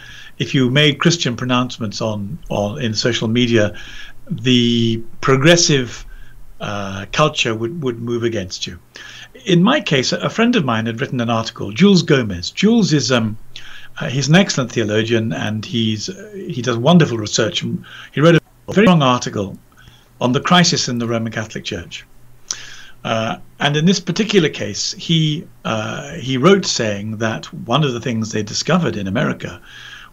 if 0.44 0.54
you 0.54 0.70
made 0.70 1.00
Christian 1.00 1.36
pronouncements 1.36 2.02
on 2.02 2.38
on 2.50 2.82
in 2.82 2.94
social 2.94 3.28
media, 3.28 3.66
the 4.30 5.02
progressive 5.22 6.06
uh, 6.60 7.06
culture 7.12 7.54
would, 7.56 7.84
would 7.84 8.00
move 8.02 8.24
against 8.24 8.68
you. 8.68 8.80
In 9.46 9.64
my 9.64 9.82
case, 9.82 10.12
a 10.12 10.30
friend 10.30 10.56
of 10.56 10.64
mine 10.64 10.86
had 10.86 11.02
written 11.02 11.20
an 11.20 11.30
article, 11.30 11.72
Jules 11.72 12.04
Gomes. 12.04 12.52
Jules 12.52 12.94
is 12.94 13.12
um, 13.12 13.38
uh, 14.00 14.10
he's 14.10 14.28
an 14.28 14.36
excellent 14.36 14.72
theologian 14.72 15.34
and 15.34 15.66
he's 15.66 16.10
uh, 16.10 16.32
he 16.56 16.62
does 16.62 16.78
wonderful 16.78 17.18
research. 17.18 17.66
He 18.14 18.22
wrote 18.22 18.36
a 18.36 18.74
very 18.74 18.88
long 18.88 19.02
article 19.02 19.58
on 20.22 20.32
the 20.32 20.40
crisis 20.40 20.88
in 20.88 21.00
the 21.00 21.08
Roman 21.08 21.32
Catholic 21.32 21.64
Church. 21.66 22.06
Uh, 23.04 23.38
and 23.60 23.76
in 23.76 23.86
this 23.86 24.00
particular 24.00 24.50
case, 24.50 24.94
he 24.94 25.46
uh, 25.66 26.14
he 26.14 26.38
wrote 26.38 26.66
saying 26.66 27.18
that 27.18 27.46
one 27.54 27.84
of 27.84 27.94
the 27.94 28.00
things 28.00 28.32
they 28.32 28.44
discovered 28.44 28.96
in 28.96 29.08
America 29.08 29.62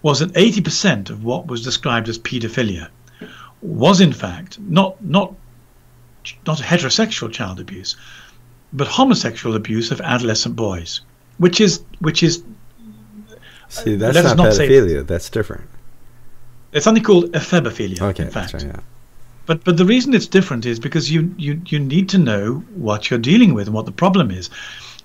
was 0.02 0.20
that 0.20 0.32
80% 0.32 1.10
of 1.10 1.24
what 1.24 1.46
was 1.46 1.62
described 1.62 2.08
as 2.08 2.18
paedophilia 2.18 2.88
was 3.62 4.00
in 4.00 4.12
fact 4.12 4.58
not 4.60 5.02
not 5.04 5.34
not 6.46 6.58
heterosexual 6.58 7.32
child 7.32 7.60
abuse, 7.60 7.96
but 8.72 8.86
homosexual 8.86 9.56
abuse 9.56 9.90
of 9.90 10.00
adolescent 10.00 10.56
boys, 10.56 11.00
which 11.38 11.60
is 11.60 11.82
which 12.00 12.22
is 12.22 12.42
See, 13.68 13.96
that's 13.96 14.16
not 14.16 14.36
not 14.36 14.46
pedophilia. 14.52 15.06
That's 15.06 15.30
different. 15.30 15.64
it's 16.72 16.84
something 16.84 17.04
called 17.04 17.32
ephebophilia. 17.32 18.00
Okay, 18.00 18.24
in 18.24 18.30
fact, 18.30 18.54
right. 18.54 18.64
Yeah. 18.64 18.80
But 19.46 19.64
but 19.64 19.76
the 19.76 19.84
reason 19.84 20.14
it's 20.14 20.26
different 20.26 20.66
is 20.66 20.78
because 20.78 21.10
you 21.10 21.34
you 21.38 21.60
you 21.66 21.78
need 21.78 22.08
to 22.10 22.18
know 22.18 22.64
what 22.74 23.10
you're 23.10 23.18
dealing 23.18 23.54
with 23.54 23.66
and 23.66 23.74
what 23.74 23.86
the 23.86 23.92
problem 23.92 24.30
is. 24.30 24.50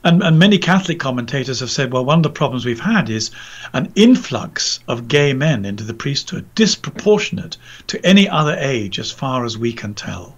And, 0.05 0.21
and 0.21 0.37
many 0.37 0.59
Catholic 0.59 0.99
commentators 0.99 1.61
have 1.61 1.71
said, 1.71 1.91
well, 1.91 2.05
one 2.05 2.19
of 2.19 2.23
the 2.23 2.29
problems 2.29 2.63
we've 2.63 2.79
had 2.79 3.09
is 3.09 3.31
an 3.73 3.91
influx 3.95 4.79
of 4.87 5.07
gay 5.07 5.33
men 5.33 5.65
into 5.65 5.83
the 5.83 5.95
priesthood, 5.95 6.45
disproportionate 6.53 7.57
to 7.87 8.05
any 8.05 8.29
other 8.29 8.55
age, 8.59 8.99
as 8.99 9.11
far 9.11 9.45
as 9.45 9.57
we 9.57 9.73
can 9.73 9.95
tell. 9.95 10.37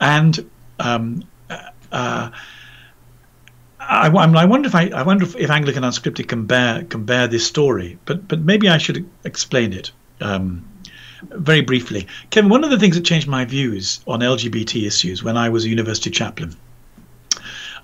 And 0.00 0.50
um, 0.80 1.22
uh, 1.48 2.30
I, 3.78 4.08
I, 4.08 4.08
I 4.08 4.44
wonder 4.44 4.66
if 4.66 4.74
I, 4.74 4.88
I 4.88 5.04
wonder 5.04 5.24
if, 5.24 5.36
if 5.36 5.50
Anglican 5.50 5.84
Unscripted 5.84 6.26
can 6.26 6.46
bear 6.46 6.82
can 6.82 7.04
bear 7.04 7.28
this 7.28 7.46
story, 7.46 7.98
but 8.06 8.26
but 8.26 8.40
maybe 8.40 8.68
I 8.68 8.78
should 8.78 9.08
explain 9.22 9.72
it. 9.72 9.92
Um, 10.20 10.66
very 11.30 11.60
briefly, 11.60 12.08
Kevin, 12.30 12.50
one 12.50 12.64
of 12.64 12.70
the 12.70 12.78
things 12.78 12.96
that 12.96 13.04
changed 13.04 13.28
my 13.28 13.44
views 13.44 14.00
on 14.06 14.20
LGBT 14.20 14.86
issues 14.86 15.22
when 15.22 15.36
I 15.36 15.48
was 15.48 15.64
a 15.64 15.68
university 15.68 16.10
chaplain 16.10 16.56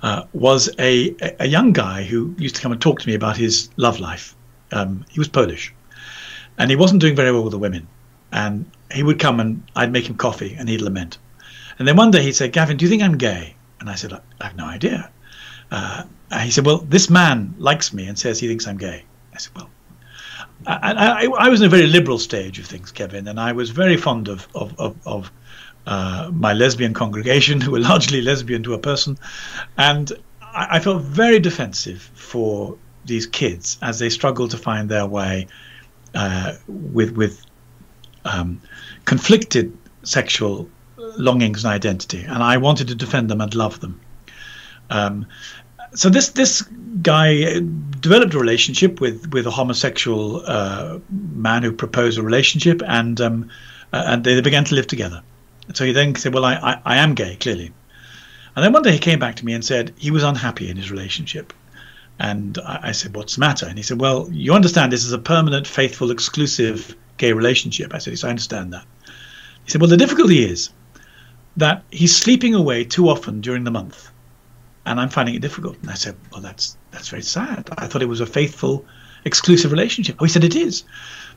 uh, 0.03 0.25
was 0.33 0.69
a, 0.79 1.15
a 1.39 1.47
young 1.47 1.73
guy 1.73 2.03
who 2.03 2.35
used 2.39 2.57
to 2.57 2.61
come 2.61 2.73
and 2.73 2.81
talk 2.81 3.01
to 3.01 3.09
me 3.09 3.15
about 3.15 3.37
his 3.37 3.71
love 3.77 4.01
life. 4.01 4.35
Um, 4.73 5.05
he 5.09 5.21
was 5.21 5.29
Polish, 5.29 5.73
and 6.59 6.71
he 6.71 6.77
wasn't 6.77 7.01
doing 7.01 7.15
very 7.15 7.31
well 7.31 7.45
with 7.45 7.53
the 7.53 7.59
women. 7.59 7.87
And 8.33 8.71
he 8.91 9.03
would 9.03 9.19
come 9.19 9.41
and 9.41 9.63
I'd 9.77 9.93
make 9.93 10.09
him 10.09 10.17
coffee, 10.17 10.57
and 10.59 10.69
he'd 10.69 10.81
lament. 10.81 11.19
And 11.79 11.87
then 11.87 11.97
one 11.97 12.11
day 12.11 12.23
he'd 12.23 12.37
say, 12.37 12.49
"Gavin, 12.49 12.77
do 12.77 12.85
you 12.85 12.89
think 12.89 13.03
I'm 13.03 13.19
gay?" 13.19 13.57
And 13.81 13.89
I 13.89 13.95
said, 13.95 14.13
"I 14.13 14.47
have 14.47 14.57
no 14.57 14.67
idea." 14.67 15.11
Uh, 15.71 16.05
he 16.41 16.51
said, 16.51 16.67
"Well, 16.67 16.79
this 16.79 17.09
man 17.11 17.55
likes 17.59 17.93
me 17.93 18.07
and 18.07 18.19
says 18.19 18.41
he 18.41 18.49
thinks 18.49 18.67
I'm 18.67 18.79
gay." 18.79 19.05
I 19.35 19.39
said, 19.39 19.55
"Well." 19.55 19.71
I, 20.65 20.93
I, 20.93 21.47
I 21.47 21.49
was 21.49 21.61
in 21.61 21.67
a 21.67 21.71
very 21.71 21.89
liberal 21.89 22.19
stage 22.19 22.61
of 22.61 22.67
things, 22.67 22.93
Kevin, 22.93 23.27
and 23.27 23.41
I 23.41 23.53
was 23.53 23.71
very 23.71 23.97
fond 23.97 24.29
of 24.29 24.47
of 24.55 24.79
of, 24.79 24.97
of 25.05 25.33
uh, 25.87 26.31
my 26.33 26.53
lesbian 26.53 26.95
congregation, 26.95 27.61
who 27.63 27.73
were 27.73 27.81
largely 27.81 28.23
lesbian 28.23 28.63
to 28.63 28.75
a 28.75 28.79
person, 28.79 29.19
and 29.77 30.13
I, 30.41 30.77
I 30.77 30.81
felt 30.81 31.03
very 31.03 31.39
defensive 31.39 32.11
for 32.15 32.77
these 33.05 33.27
kids 33.27 33.79
as 33.83 33.99
they 33.99 34.09
struggle 34.09 34.49
to 34.49 34.57
find 34.57 34.89
their 34.89 35.07
way 35.07 35.49
uh, 36.15 36.55
with 36.69 37.13
with 37.13 37.45
um, 38.25 38.61
conflicted 39.05 39.77
sexual 40.05 40.69
longings 40.97 41.65
and 41.65 41.73
identity, 41.73 42.23
and 42.23 42.43
I 42.43 42.57
wanted 42.57 42.89
to 42.89 42.95
defend 42.95 43.31
them 43.31 43.41
and 43.41 43.55
love 43.55 43.81
them. 43.81 44.01
Um, 44.91 45.27
so 45.95 46.09
this 46.09 46.31
this 46.31 46.63
guy 47.03 47.61
developed 48.01 48.35
a 48.35 48.39
relationship 48.39 49.01
with 49.01 49.33
with 49.33 49.47
a 49.47 49.51
homosexual 49.51 50.43
uh, 50.47 50.99
man 51.11 51.63
who 51.63 51.73
proposed 51.73 52.19
a 52.19 52.23
relationship, 52.23 52.83
and 52.87 53.21
um, 53.21 53.51
uh, 53.93 54.05
and 54.07 54.25
they 54.25 54.41
began 54.41 54.65
to 54.65 54.75
live 54.75 54.87
together. 54.87 55.23
So 55.75 55.85
he 55.85 55.93
then 55.93 56.15
said, 56.15 56.35
"Well, 56.35 56.45
I, 56.45 56.55
I 56.55 56.81
I 56.85 56.97
am 56.99 57.15
gay, 57.15 57.37
clearly." 57.37 57.73
And 58.55 58.65
then 58.65 58.73
one 58.73 58.83
day 58.83 58.93
he 58.93 58.99
came 58.99 59.19
back 59.19 59.37
to 59.37 59.45
me 59.45 59.55
and 59.55 59.65
said 59.65 59.95
he 59.97 60.11
was 60.11 60.23
unhappy 60.23 60.69
in 60.69 60.77
his 60.77 60.91
relationship. 60.91 61.53
And 62.19 62.59
I, 62.59 62.89
I 62.89 62.93
said, 62.93 63.15
"What's 63.15 63.37
the 63.37 63.41
matter?" 63.41 63.67
And 63.67 63.79
he 63.79 63.83
said, 63.83 64.01
"Well, 64.01 64.29
you 64.33 64.55
understand 64.55 64.93
this 64.93 65.05
is 65.05 65.13
a 65.13 65.19
permanent, 65.19 65.67
faithful, 65.67 66.11
exclusive 66.11 66.95
gay 67.17 67.33
relationship." 67.33 67.95
I 67.95 67.99
said, 67.99 68.13
"Yes, 68.13 68.25
I 68.25 68.31
understand 68.31 68.73
that." 68.73 68.85
He 69.65 69.71
said, 69.71 69.81
"Well, 69.81 69.91
the 69.91 69.97
difficulty 69.97 70.45
is 70.45 70.71
that 71.57 71.85
he's 71.91 72.15
sleeping 72.17 72.55
away 72.55 72.85
too 72.85 73.09
often 73.09 73.41
during 73.41 73.65
the 73.65 73.71
month." 73.71 74.13
and 74.85 75.01
I'm 75.01 75.09
finding 75.09 75.35
it 75.35 75.43
difficult. 75.43 75.77
And 75.83 75.91
I 75.91 75.95
said, 75.95 76.17
well, 76.31 76.41
that's 76.41 76.77
that's 76.91 77.09
very 77.09 77.23
sad. 77.23 77.69
I 77.79 77.87
thought 77.87 78.03
it 78.03 78.09
was 78.09 78.21
a 78.21 78.27
faithful, 78.27 78.85
exclusive 79.25 79.71
relationship. 79.71 80.17
Oh, 80.19 80.25
he 80.25 80.31
said 80.31 80.45
it 80.45 80.57
is, 80.57 80.85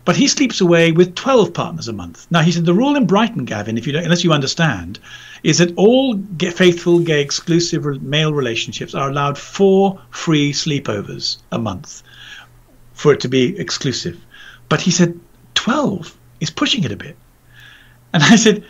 but 0.06 0.16
he 0.16 0.28
sleeps 0.28 0.62
away 0.62 0.92
with 0.92 1.16
12 1.16 1.54
partners 1.54 1.88
a 1.88 1.94
month. 1.94 2.28
Now 2.30 2.42
he 2.42 2.52
said 2.52 2.66
the 2.66 2.74
rule 2.74 2.96
in 2.96 3.08
Brighton, 3.08 3.46
Gavin, 3.46 3.78
if 3.78 3.88
you 3.88 3.94
don't, 3.94 4.04
unless 4.04 4.24
you 4.24 4.32
understand, 4.32 5.00
is 5.44 5.58
that 5.58 5.74
all 5.76 6.18
faithful, 6.40 7.00
gay, 7.00 7.22
exclusive 7.22 7.86
male 8.02 8.34
relationships 8.34 8.94
are 8.94 9.10
allowed 9.10 9.38
four 9.38 10.00
free 10.12 10.54
sleepovers 10.54 11.38
a 11.52 11.58
month 11.58 12.04
for 12.94 13.14
it 13.14 13.20
to 13.22 13.28
be 13.28 13.58
exclusive. 13.60 14.24
But 14.70 14.82
he 14.82 14.92
said 14.92 15.20
12 15.56 16.16
is 16.40 16.50
pushing 16.50 16.84
it 16.84 16.92
a 16.92 16.98
bit, 16.98 17.18
and 18.14 18.24
I 18.24 18.36
said 18.36 18.64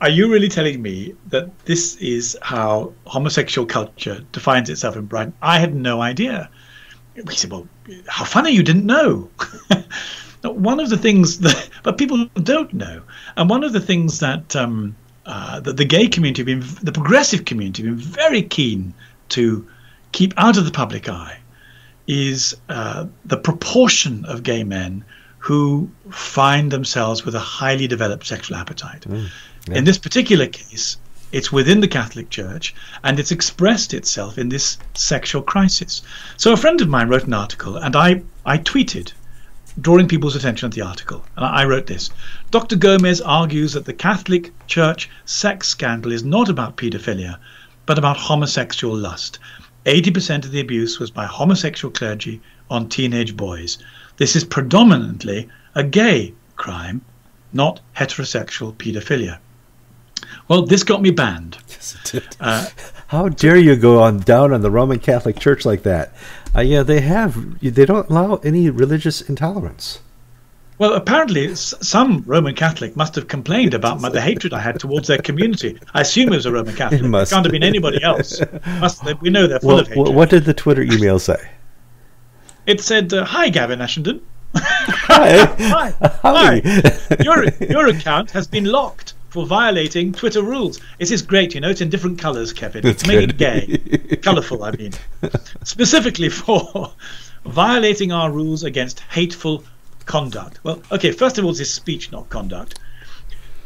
are 0.00 0.08
you 0.08 0.32
really 0.32 0.48
telling 0.48 0.80
me 0.80 1.14
that 1.28 1.58
this 1.66 1.96
is 1.96 2.36
how 2.40 2.94
homosexual 3.04 3.66
culture 3.66 4.24
defines 4.32 4.70
itself 4.70 4.96
in 4.96 5.04
Brighton? 5.04 5.34
I 5.42 5.58
had 5.58 5.74
no 5.74 6.00
idea. 6.00 6.48
He 7.14 7.36
said, 7.36 7.50
Well, 7.50 7.68
how 8.06 8.24
funny 8.24 8.52
you 8.52 8.62
didn't 8.62 8.86
know. 8.86 9.30
one 10.50 10.80
of 10.80 10.90
the 10.90 10.96
things 10.96 11.38
that, 11.46 11.68
but 11.82 11.98
people 11.98 12.26
don't 12.34 12.72
know, 12.72 13.02
and 13.36 13.50
one 13.50 13.64
of 13.64 13.72
the 13.72 13.80
things 13.80 14.20
that 14.20 14.56
um, 14.56 14.96
uh, 15.26 15.60
that 15.60 15.76
the 15.76 15.84
gay 15.84 16.06
community, 16.06 16.42
been, 16.42 16.64
the 16.82 16.92
progressive 16.92 17.44
community, 17.44 17.82
have 17.82 17.96
been 17.96 18.06
very 18.06 18.42
keen 18.42 18.94
to 19.30 19.66
keep 20.12 20.32
out 20.36 20.56
of 20.56 20.64
the 20.64 20.70
public 20.70 21.08
eye, 21.08 21.38
is 22.06 22.56
uh, 22.68 23.06
the 23.24 23.36
proportion 23.36 24.24
of 24.26 24.42
gay 24.42 24.62
men 24.62 25.04
who 25.38 25.90
find 26.10 26.70
themselves 26.70 27.24
with 27.24 27.34
a 27.34 27.40
highly 27.40 27.86
developed 27.86 28.26
sexual 28.26 28.56
appetite. 28.56 29.02
Mm. 29.02 29.28
In 29.68 29.84
this 29.84 29.98
particular 29.98 30.46
case, 30.46 30.96
it's 31.32 31.52
within 31.52 31.80
the 31.80 31.88
Catholic 31.88 32.30
Church 32.30 32.74
and 33.02 33.18
it's 33.18 33.30
expressed 33.30 33.92
itself 33.94 34.38
in 34.38 34.48
this 34.48 34.78
sexual 34.94 35.42
crisis. 35.42 36.02
So 36.36 36.52
a 36.52 36.56
friend 36.56 36.80
of 36.80 36.88
mine 36.88 37.08
wrote 37.08 37.24
an 37.24 37.34
article 37.34 37.76
and 37.76 37.96
I, 37.96 38.22
I 38.44 38.58
tweeted 38.58 39.12
drawing 39.80 40.08
people's 40.08 40.36
attention 40.36 40.70
to 40.70 40.74
the 40.74 40.86
article. 40.86 41.24
And 41.36 41.44
I 41.44 41.64
wrote 41.64 41.86
this 41.86 42.10
Dr. 42.50 42.76
Gomes 42.76 43.20
argues 43.20 43.74
that 43.74 43.84
the 43.84 43.92
Catholic 43.92 44.52
Church 44.66 45.10
sex 45.24 45.68
scandal 45.68 46.12
is 46.12 46.24
not 46.24 46.48
about 46.48 46.76
paedophilia, 46.76 47.38
but 47.84 47.98
about 47.98 48.16
homosexual 48.16 48.96
lust. 48.96 49.38
80% 49.84 50.44
of 50.44 50.50
the 50.50 50.60
abuse 50.60 50.98
was 50.98 51.10
by 51.10 51.26
homosexual 51.26 51.92
clergy 51.92 52.40
on 52.70 52.88
teenage 52.88 53.36
boys. 53.36 53.78
This 54.16 54.34
is 54.34 54.44
predominantly 54.44 55.48
a 55.74 55.84
gay 55.84 56.34
crime, 56.56 57.02
not 57.52 57.80
heterosexual 57.96 58.74
paedophilia. 58.74 59.38
Well, 60.48 60.66
this 60.66 60.82
got 60.82 61.02
me 61.02 61.10
banned. 61.10 61.58
Yes, 61.68 61.96
it 61.96 62.10
did. 62.12 62.36
Uh, 62.40 62.66
How 63.08 63.28
dare 63.28 63.56
you 63.56 63.76
go 63.76 64.02
on 64.02 64.18
down 64.20 64.52
on 64.52 64.62
the 64.62 64.70
Roman 64.70 64.98
Catholic 64.98 65.38
Church 65.38 65.64
like 65.64 65.84
that? 65.84 66.12
Uh, 66.54 66.60
yeah, 66.60 66.82
they 66.82 67.00
have. 67.00 67.60
They 67.60 67.84
don't 67.84 68.08
allow 68.10 68.36
any 68.36 68.68
religious 68.68 69.20
intolerance. 69.20 70.00
Well, 70.78 70.94
apparently, 70.94 71.54
some 71.54 72.24
Roman 72.26 72.54
Catholic 72.54 72.96
must 72.96 73.14
have 73.14 73.28
complained 73.28 73.74
about 73.74 74.00
my, 74.00 74.10
the 74.10 74.20
hatred 74.20 74.52
I 74.52 74.58
had 74.58 74.78
towards 74.78 75.08
their 75.08 75.18
community. 75.18 75.78
I 75.94 76.02
assume 76.02 76.32
it 76.32 76.36
was 76.36 76.46
a 76.46 76.52
Roman 76.52 76.74
Catholic. 76.74 77.00
It, 77.00 77.04
must. 77.04 77.30
it 77.30 77.34
can't 77.34 77.46
have 77.46 77.52
been 77.52 77.62
anybody 77.62 78.02
else. 78.02 78.40
Must, 78.80 79.20
we 79.22 79.30
know 79.30 79.46
they're 79.46 79.60
full 79.60 79.68
well, 79.68 79.78
of 79.78 79.88
hatred. 79.88 80.14
What 80.14 80.28
did 80.28 80.44
the 80.44 80.52
Twitter 80.52 80.82
email 80.82 81.18
say? 81.18 81.48
It 82.66 82.80
said, 82.80 83.12
uh, 83.14 83.24
"Hi, 83.24 83.48
Gavin 83.48 83.78
Ashenden. 83.78 84.20
Hi. 84.54 85.44
Hi. 85.58 85.94
Hi. 86.22 87.16
Your 87.22 87.44
your 87.60 87.86
account 87.86 88.32
has 88.32 88.48
been 88.48 88.64
locked." 88.64 89.14
For 89.36 89.44
violating 89.44 90.14
Twitter 90.14 90.40
rules. 90.40 90.80
It 90.98 91.10
is 91.10 91.20
great, 91.20 91.54
you 91.54 91.60
know. 91.60 91.68
It's 91.68 91.82
in 91.82 91.90
different 91.90 92.18
colours, 92.18 92.54
Kevin. 92.54 92.82
That's 92.82 93.02
to 93.02 93.08
make 93.08 93.28
it 93.28 93.36
gay, 93.36 94.16
colourful. 94.22 94.64
I 94.64 94.70
mean, 94.70 94.92
specifically 95.62 96.30
for 96.30 96.90
violating 97.44 98.12
our 98.12 98.30
rules 98.30 98.64
against 98.64 99.00
hateful 99.00 99.62
conduct. 100.06 100.60
Well, 100.64 100.80
okay. 100.90 101.12
First 101.12 101.36
of 101.36 101.44
all, 101.44 101.52
this 101.52 101.72
speech, 101.72 102.10
not 102.10 102.30
conduct. 102.30 102.78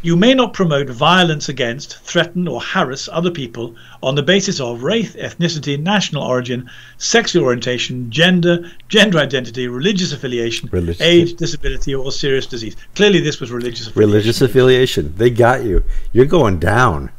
You 0.03 0.17
may 0.17 0.33
not 0.33 0.55
promote 0.55 0.89
violence 0.89 1.51
against, 1.51 1.99
threaten, 1.99 2.49
or 2.49 2.61
harass 2.61 3.07
other 3.13 3.31
people 3.31 3.75
on 4.03 4.15
the 4.15 4.23
basis 4.23 4.59
of 4.59 4.83
race, 4.83 5.15
ethnicity, 5.15 5.79
national 5.79 6.23
origin, 6.23 6.71
sexual 6.97 7.45
orientation, 7.45 8.11
gender, 8.11 8.71
gender 8.89 9.19
identity, 9.19 9.69
religious 9.69 10.13
affiliation, 10.13 10.71
religious 10.73 11.03
age, 11.03 11.35
disability, 11.35 11.95
or 11.95 12.11
serious 12.11 12.47
disease. 12.47 12.77
Clearly, 12.95 13.21
this 13.21 13.41
was 13.41 13.51
religious 13.51 13.89
affiliation. 13.89 14.11
Religious 14.11 14.41
affiliation. 14.41 15.15
They 15.17 15.29
got 15.29 15.65
you. 15.65 15.85
You're 16.13 16.25
going 16.25 16.59
down. 16.59 17.11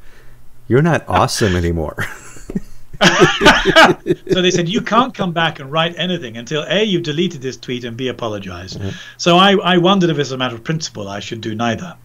You're 0.68 0.82
not 0.82 1.06
awesome 1.08 1.56
anymore. 1.56 2.04
so 4.32 4.42
they 4.42 4.52
said 4.52 4.70
you 4.70 4.82
can't 4.82 5.14
come 5.14 5.32
back 5.32 5.60
and 5.60 5.72
write 5.72 5.96
anything 5.98 6.38
until 6.38 6.64
a 6.68 6.84
you've 6.84 7.04
deleted 7.04 7.42
this 7.42 7.58
tweet 7.58 7.84
and 7.84 7.98
b 7.98 8.08
apologize. 8.08 8.76
Mm-hmm. 8.76 8.90
So 9.18 9.38
I, 9.38 9.54
I 9.58 9.78
wondered 9.78 10.12
if 10.12 10.20
as 10.20 10.32
a 10.32 10.38
matter 10.38 10.56
of 10.56 10.64
principle 10.64 11.08
I 11.08 11.20
should 11.20 11.42
do 11.42 11.56
neither. 11.56 11.96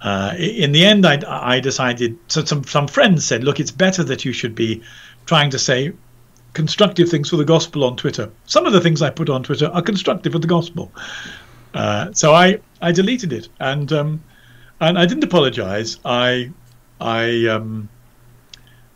Uh, 0.00 0.34
in 0.38 0.72
the 0.72 0.84
end, 0.84 1.06
I, 1.06 1.20
I 1.26 1.60
decided. 1.60 2.18
So 2.28 2.44
some 2.44 2.64
some 2.64 2.86
friends 2.86 3.24
said, 3.24 3.44
"Look, 3.44 3.60
it's 3.60 3.70
better 3.70 4.04
that 4.04 4.24
you 4.24 4.32
should 4.32 4.54
be 4.54 4.82
trying 5.24 5.50
to 5.50 5.58
say 5.58 5.92
constructive 6.52 7.08
things 7.08 7.30
for 7.30 7.36
the 7.36 7.44
gospel 7.44 7.84
on 7.84 7.96
Twitter. 7.96 8.30
Some 8.46 8.66
of 8.66 8.72
the 8.72 8.80
things 8.80 9.02
I 9.02 9.10
put 9.10 9.28
on 9.28 9.42
Twitter 9.42 9.66
are 9.66 9.82
constructive 9.82 10.32
for 10.32 10.38
the 10.38 10.46
gospel." 10.46 10.92
Uh, 11.74 12.12
so 12.12 12.34
I 12.34 12.60
I 12.80 12.92
deleted 12.92 13.32
it 13.32 13.48
and 13.58 13.92
um, 13.92 14.22
and 14.80 14.98
I 14.98 15.06
didn't 15.06 15.24
apologize. 15.24 15.98
I 16.04 16.50
I 17.00 17.46
um, 17.46 17.88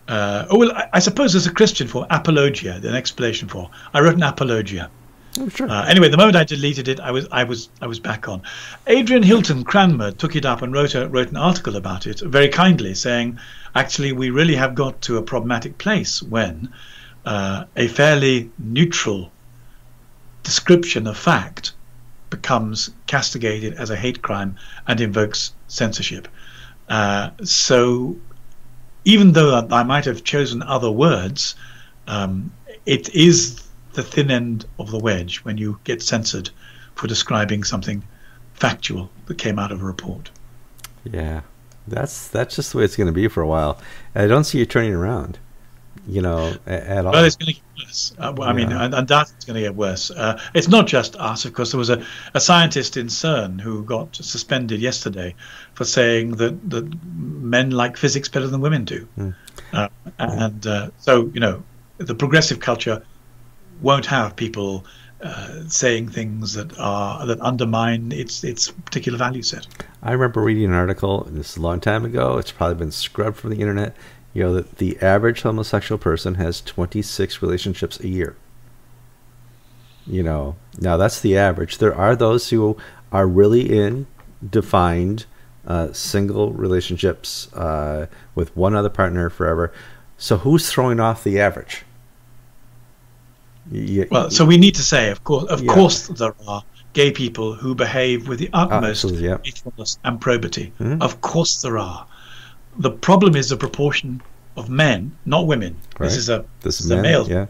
uh, 0.09 0.47
oh 0.50 0.59
well, 0.59 0.73
I, 0.73 0.88
I, 0.95 0.99
suppose 0.99 1.33
there's 1.33 1.47
a 1.47 1.52
Christian 1.52 1.87
for 1.87 2.07
apologia, 2.11 2.75
an 2.76 2.95
explanation 2.95 3.49
for. 3.49 3.71
I 3.95 4.00
wrote 4.00 4.16
an 4.16 4.23
apologia. 4.23 4.90
Oh, 5.38 5.49
sure. 5.49 5.70
Uh, 5.70 5.87
anyway, 5.87 6.08
the 6.08 6.16
moment 6.16 6.37
I 6.37 6.44
deleted 6.44 6.88
it, 6.88 6.99
I 6.99 7.12
was 7.12 7.28
I 7.30 7.44
was 7.44 7.68
I 7.80 7.87
was 7.87 8.00
back 8.00 8.28
on. 8.28 8.42
Adrian 8.87 9.22
Hilton 9.22 9.62
Cranmer 9.62 10.10
took 10.10 10.34
it 10.34 10.44
up 10.44 10.62
and 10.62 10.72
wrote 10.72 10.94
a, 10.94 11.08
wrote 11.08 11.30
an 11.30 11.37
article 11.37 11.76
about 11.76 12.06
it 12.06 12.20
very 12.20 12.49
kindly, 12.49 12.94
saying, 12.94 13.38
actually, 13.75 14.12
we 14.12 14.30
really 14.30 14.56
have 14.56 14.75
got 14.75 15.00
to 15.02 15.18
a 15.18 15.22
problematic 15.22 15.78
place 15.78 16.20
when 16.20 16.72
uh, 17.25 17.64
a 17.76 17.87
fairly 17.87 18.50
neutral 18.58 19.30
description 20.42 21.06
of 21.06 21.16
fact 21.16 21.72
becomes 22.30 22.90
castigated 23.06 23.75
as 23.75 23.90
a 23.90 23.96
hate 23.96 24.22
crime 24.22 24.56
and 24.87 25.00
invokes 25.00 25.52
censorship. 25.68 26.26
Uh, 26.88 27.30
so, 27.45 28.16
even 29.04 29.32
though 29.32 29.66
I 29.71 29.84
might 29.84 30.06
have 30.06 30.25
chosen 30.25 30.62
other 30.62 30.90
words, 30.90 31.54
um, 32.08 32.52
it 32.84 33.14
is 33.14 33.59
the 33.93 34.03
thin 34.03 34.31
end 34.31 34.67
of 34.79 34.91
the 34.91 34.99
wedge 34.99 35.39
when 35.39 35.59
you 35.59 35.79
get 35.85 36.03
censored 36.03 36.50
for 36.95 37.07
describing 37.07 37.65
something 37.65 38.03
factual 38.55 39.11
that 39.26 39.39
came 39.39 39.59
out 39.59 39.73
of 39.73 39.83
a 39.83 39.85
report. 39.85 40.31
Yeah, 41.05 41.41
that's 41.89 42.29
that's 42.29 42.57
just 42.57 42.73
the 42.73 42.79
way 42.79 42.85
it's 42.85 42.97
going 42.97 43.07
to 43.07 43.13
be 43.13 43.29
for 43.29 43.43
a 43.43 43.49
while. 43.49 43.81
I 44.15 44.26
don't 44.26 44.45
see 44.45 44.59
you 44.59 44.67
turning 44.67 44.93
around, 44.93 45.39
you 46.07 46.21
know, 46.21 46.55
at 46.67 47.07
all. 47.07 47.13
Well, 47.13 47.25
it's 47.25 47.37
going 47.37 47.55
to 47.55 47.61
get 47.61 47.87
worse. 47.87 48.13
Uh, 48.19 48.35
well, 48.37 48.49
I 48.49 48.53
mean, 48.53 48.71
undoubtedly 48.71 49.35
it's 49.37 49.45
going 49.47 49.55
to 49.55 49.63
get 49.63 49.75
worse. 49.75 50.11
Uh, 50.11 50.39
it's 50.55 50.69
not 50.69 50.87
just 50.87 51.17
us, 51.17 51.45
of 51.45 51.55
course. 51.55 51.73
There 51.73 51.79
was 51.79 51.91
a, 51.91 52.05
a 52.35 52.41
scientist 52.41 52.97
in 52.97 53.07
CERN 53.07 53.61
who 53.61 53.83
got 53.85 54.15
suspended 54.15 54.81
yesterday 54.81 55.35
for 55.75 55.85
saying 55.85 56.33
that, 56.33 56.71
that 56.71 57.03
men 57.17 57.71
like 57.71 57.97
physics 57.97 58.29
better 58.29 58.47
than 58.47 58.61
women 58.61 58.85
do. 58.85 59.09
Mm. 59.19 59.35
Uh, 59.73 59.89
and 60.19 60.67
uh, 60.67 60.91
so, 60.99 61.31
you 61.33 61.41
know, 61.41 61.63
the 61.99 62.15
progressive 62.15 62.61
culture 62.61 63.03
won't 63.82 64.06
have 64.06 64.36
people 64.36 64.84
uh, 65.23 65.69
saying 65.69 66.08
things 66.08 66.54
that 66.54 66.78
are 66.78 67.26
that 67.26 67.40
undermine 67.40 68.12
its 68.12 68.43
its 68.43 68.71
particular 68.71 69.19
value 69.19 69.43
set. 69.43 69.66
I 70.02 70.12
remember 70.12 70.40
reading 70.40 70.64
an 70.64 70.73
article, 70.73 71.25
this 71.30 71.52
is 71.52 71.56
a 71.58 71.60
long 71.60 71.80
time 71.80 72.04
ago. 72.04 72.38
It's 72.38 72.52
probably 72.52 72.76
been 72.76 72.90
scrubbed 72.90 73.36
from 73.36 73.50
the 73.50 73.60
internet. 73.60 73.95
You 74.32 74.45
know 74.45 74.54
that 74.54 74.78
the 74.78 74.99
average 75.02 75.43
homosexual 75.43 75.99
person 75.99 76.36
has 76.36 76.60
26 76.62 77.43
relationships 77.43 78.00
a 78.00 78.08
year. 78.08 78.36
You 80.06 80.23
know, 80.23 80.56
now 80.78 80.97
that's 80.97 81.21
the 81.21 81.36
average. 81.36 81.78
There 81.78 81.95
are 81.95 82.16
those 82.16 82.50
who 82.50 82.76
are 83.12 83.26
really 83.26 83.78
in 83.78 84.06
defined 84.49 85.26
uh, 85.66 85.93
single 85.93 86.52
relationships 86.52 87.52
uh, 87.52 88.06
with 88.34 88.56
one 88.56 88.75
other 88.75 88.88
partner 88.88 89.28
forever. 89.28 89.73
So 90.16 90.38
who's 90.38 90.71
throwing 90.71 91.00
off 91.00 91.23
the 91.23 91.38
average? 91.38 91.84
Yeah, 93.71 94.04
well, 94.11 94.30
so 94.30 94.45
we 94.45 94.56
need 94.59 94.75
to 94.75 94.83
say, 94.83 95.11
of 95.11 95.23
course, 95.23 95.45
of 95.50 95.63
yeah. 95.63 95.73
course, 95.73 96.09
there 96.09 96.35
are 96.49 96.65
gay 96.93 97.13
people 97.13 97.54
who 97.54 97.75
behave 97.75 98.26
with 98.26 98.41
the 98.41 98.50
utmost 98.52 99.04
yeah. 99.11 99.37
faithfulness 99.37 99.99
and 100.04 100.21
probity. 100.21 100.73
Mm-hmm. 100.80 101.00
Of 101.00 101.21
course, 101.21 101.63
there 101.63 101.78
are. 101.78 102.06
The 102.78 102.91
problem 102.91 103.37
is 103.37 103.49
the 103.49 103.56
proportion 103.56 104.23
of 104.56 104.69
men, 104.69 105.17
not 105.25 105.47
women. 105.47 105.76
Right. 105.99 106.09
This 106.09 106.17
is 106.17 106.28
a 106.28 106.45
this 106.63 106.80
is 106.80 106.89
men, 106.89 106.99
a 106.99 107.02
male. 107.02 107.28
Yeah. 107.28 107.47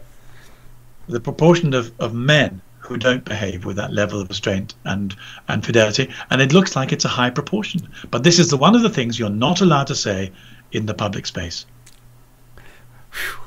The 1.07 1.19
proportion 1.19 1.73
of, 1.73 1.91
of 1.99 2.13
men 2.13 2.61
who 2.79 2.97
don't 2.97 3.25
behave 3.25 3.65
with 3.65 3.77
that 3.77 3.93
level 3.93 4.21
of 4.21 4.29
restraint 4.29 4.75
and 4.85 5.15
and 5.47 5.65
fidelity, 5.65 6.09
and 6.29 6.41
it 6.41 6.53
looks 6.53 6.75
like 6.75 6.91
it's 6.91 7.05
a 7.05 7.09
high 7.19 7.29
proportion. 7.29 7.87
But 8.11 8.23
this 8.23 8.37
is 8.37 8.49
the 8.49 8.57
one 8.57 8.75
of 8.75 8.83
the 8.83 8.89
things 8.89 9.17
you're 9.17 9.29
not 9.29 9.61
allowed 9.61 9.87
to 9.87 9.95
say 9.95 10.31
in 10.71 10.85
the 10.85 10.93
public 10.93 11.25
space. 11.25 11.65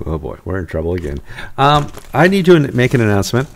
Oh 0.04 0.18
boy, 0.18 0.38
we're 0.44 0.58
in 0.58 0.66
trouble 0.66 0.94
again. 0.94 1.18
Um, 1.56 1.90
I 2.12 2.28
need 2.28 2.44
to 2.46 2.58
make 2.72 2.94
an 2.94 3.00
announcement. 3.00 3.48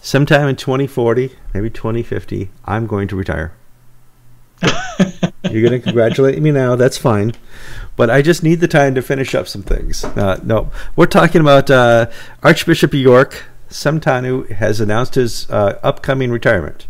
Sometime 0.00 0.48
in 0.48 0.56
2040, 0.56 1.34
maybe 1.54 1.70
2050, 1.70 2.50
I'm 2.64 2.86
going 2.86 3.08
to 3.08 3.16
retire. 3.16 3.52
You're 5.50 5.68
going 5.68 5.72
to 5.72 5.80
congratulate 5.80 6.40
me 6.40 6.50
now. 6.50 6.76
That's 6.76 6.98
fine. 6.98 7.32
But 7.96 8.10
I 8.10 8.22
just 8.22 8.42
need 8.42 8.60
the 8.60 8.68
time 8.68 8.94
to 8.96 9.02
finish 9.02 9.34
up 9.34 9.46
some 9.46 9.62
things. 9.62 10.04
Uh, 10.04 10.40
no, 10.42 10.70
we're 10.96 11.06
talking 11.06 11.40
about 11.40 11.70
uh, 11.70 12.10
Archbishop 12.42 12.92
York, 12.92 13.44
Sentamu, 13.70 14.50
has 14.50 14.80
announced 14.80 15.14
his 15.14 15.48
uh, 15.50 15.78
upcoming 15.82 16.30
retirement. 16.30 16.86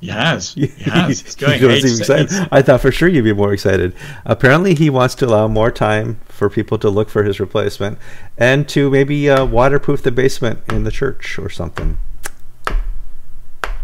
He 0.00 0.08
has. 0.08 0.54
He 0.54 0.66
has. 0.84 1.20
He's 1.20 1.34
going. 1.36 1.60
he 1.60 1.98
excited. 1.98 2.48
I 2.50 2.62
thought 2.62 2.80
for 2.80 2.90
sure 2.90 3.08
you'd 3.08 3.24
be 3.24 3.32
more 3.32 3.52
excited. 3.52 3.94
Apparently, 4.24 4.74
he 4.74 4.90
wants 4.90 5.14
to 5.16 5.26
allow 5.26 5.46
more 5.48 5.70
time 5.70 6.20
for 6.26 6.48
people 6.48 6.78
to 6.78 6.88
look 6.88 7.10
for 7.10 7.22
his 7.22 7.38
replacement 7.38 7.98
and 8.38 8.68
to 8.70 8.90
maybe 8.90 9.28
uh, 9.28 9.44
waterproof 9.44 10.02
the 10.02 10.10
basement 10.10 10.60
in 10.70 10.84
the 10.84 10.90
church 10.90 11.38
or 11.38 11.50
something. 11.50 11.98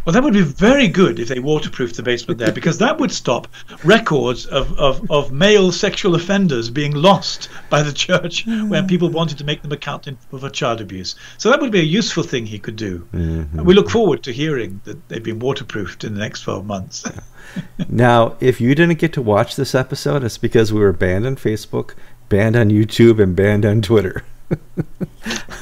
Well, 0.07 0.13
that 0.13 0.23
would 0.23 0.35
be 0.35 0.43
very 0.43 0.87
good 0.87 1.19
if 1.19 1.27
they 1.27 1.41
waterproofed 1.41 1.97
the 1.97 2.03
basement 2.05 2.39
there, 2.39 2.53
because 2.53 2.79
that 2.79 2.99
would 3.01 3.11
stop 3.11 3.49
records 3.83 4.47
of, 4.47 4.73
of, 4.79 5.11
of 5.11 5.33
male 5.33 5.73
sexual 5.73 6.15
offenders 6.15 6.71
being 6.71 6.95
lost 6.95 7.49
by 7.71 7.83
the 7.83 7.93
church 7.93 8.47
when 8.47 8.87
people 8.87 9.09
wanted 9.11 9.37
to 9.39 9.45
make 9.45 9.63
them 9.63 9.73
account 9.73 10.09
for 10.31 10.49
child 10.49 10.81
abuse. 10.81 11.17
So 11.39 11.51
that 11.51 11.61
would 11.61 11.73
be 11.73 11.81
a 11.81 11.83
useful 11.83 12.23
thing 12.23 12.47
he 12.47 12.61
could 12.61 12.77
do. 12.77 13.01
Mm-hmm. 13.13 13.65
We 13.65 13.75
look 13.75 13.91
forward 13.91 14.23
to 14.23 14.33
hearing 14.33 14.81
that 14.85 15.09
they've 15.09 15.25
been 15.25 15.41
waterproofed 15.41 16.05
in 16.05 16.15
the 16.15 16.21
next 16.21 16.43
12 16.43 16.65
months. 16.65 17.05
now, 17.89 18.37
if 18.39 18.61
you 18.61 18.77
didn't 18.77 19.01
get 19.01 19.13
to 19.15 19.23
watch 19.23 19.57
this 19.57 19.75
episode, 19.75 20.23
it's 20.23 20.39
because 20.39 20.73
we 20.73 20.79
were 20.79 20.93
banned 20.93 21.27
on 21.27 21.35
Facebook, 21.35 21.95
banned 22.29 22.55
on 22.55 22.71
YouTube, 22.71 23.21
and 23.21 23.35
banned 23.35 23.67
on 23.67 23.83
Twitter. 23.83 24.23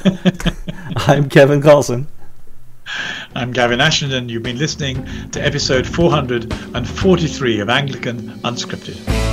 I'm 0.97 1.31
Kevin 1.31 1.63
Carlson. 1.63 2.09
I'm 3.37 3.51
Gavin 3.53 3.81
Ashenden. 3.81 4.29
You've 4.29 4.45
been 4.45 4.59
listening 4.59 5.05
to 5.33 5.45
episode 5.45 5.89
443 5.89 7.61
of 7.61 7.69
Anglican 7.69 8.31
Unscripted. 8.45 9.24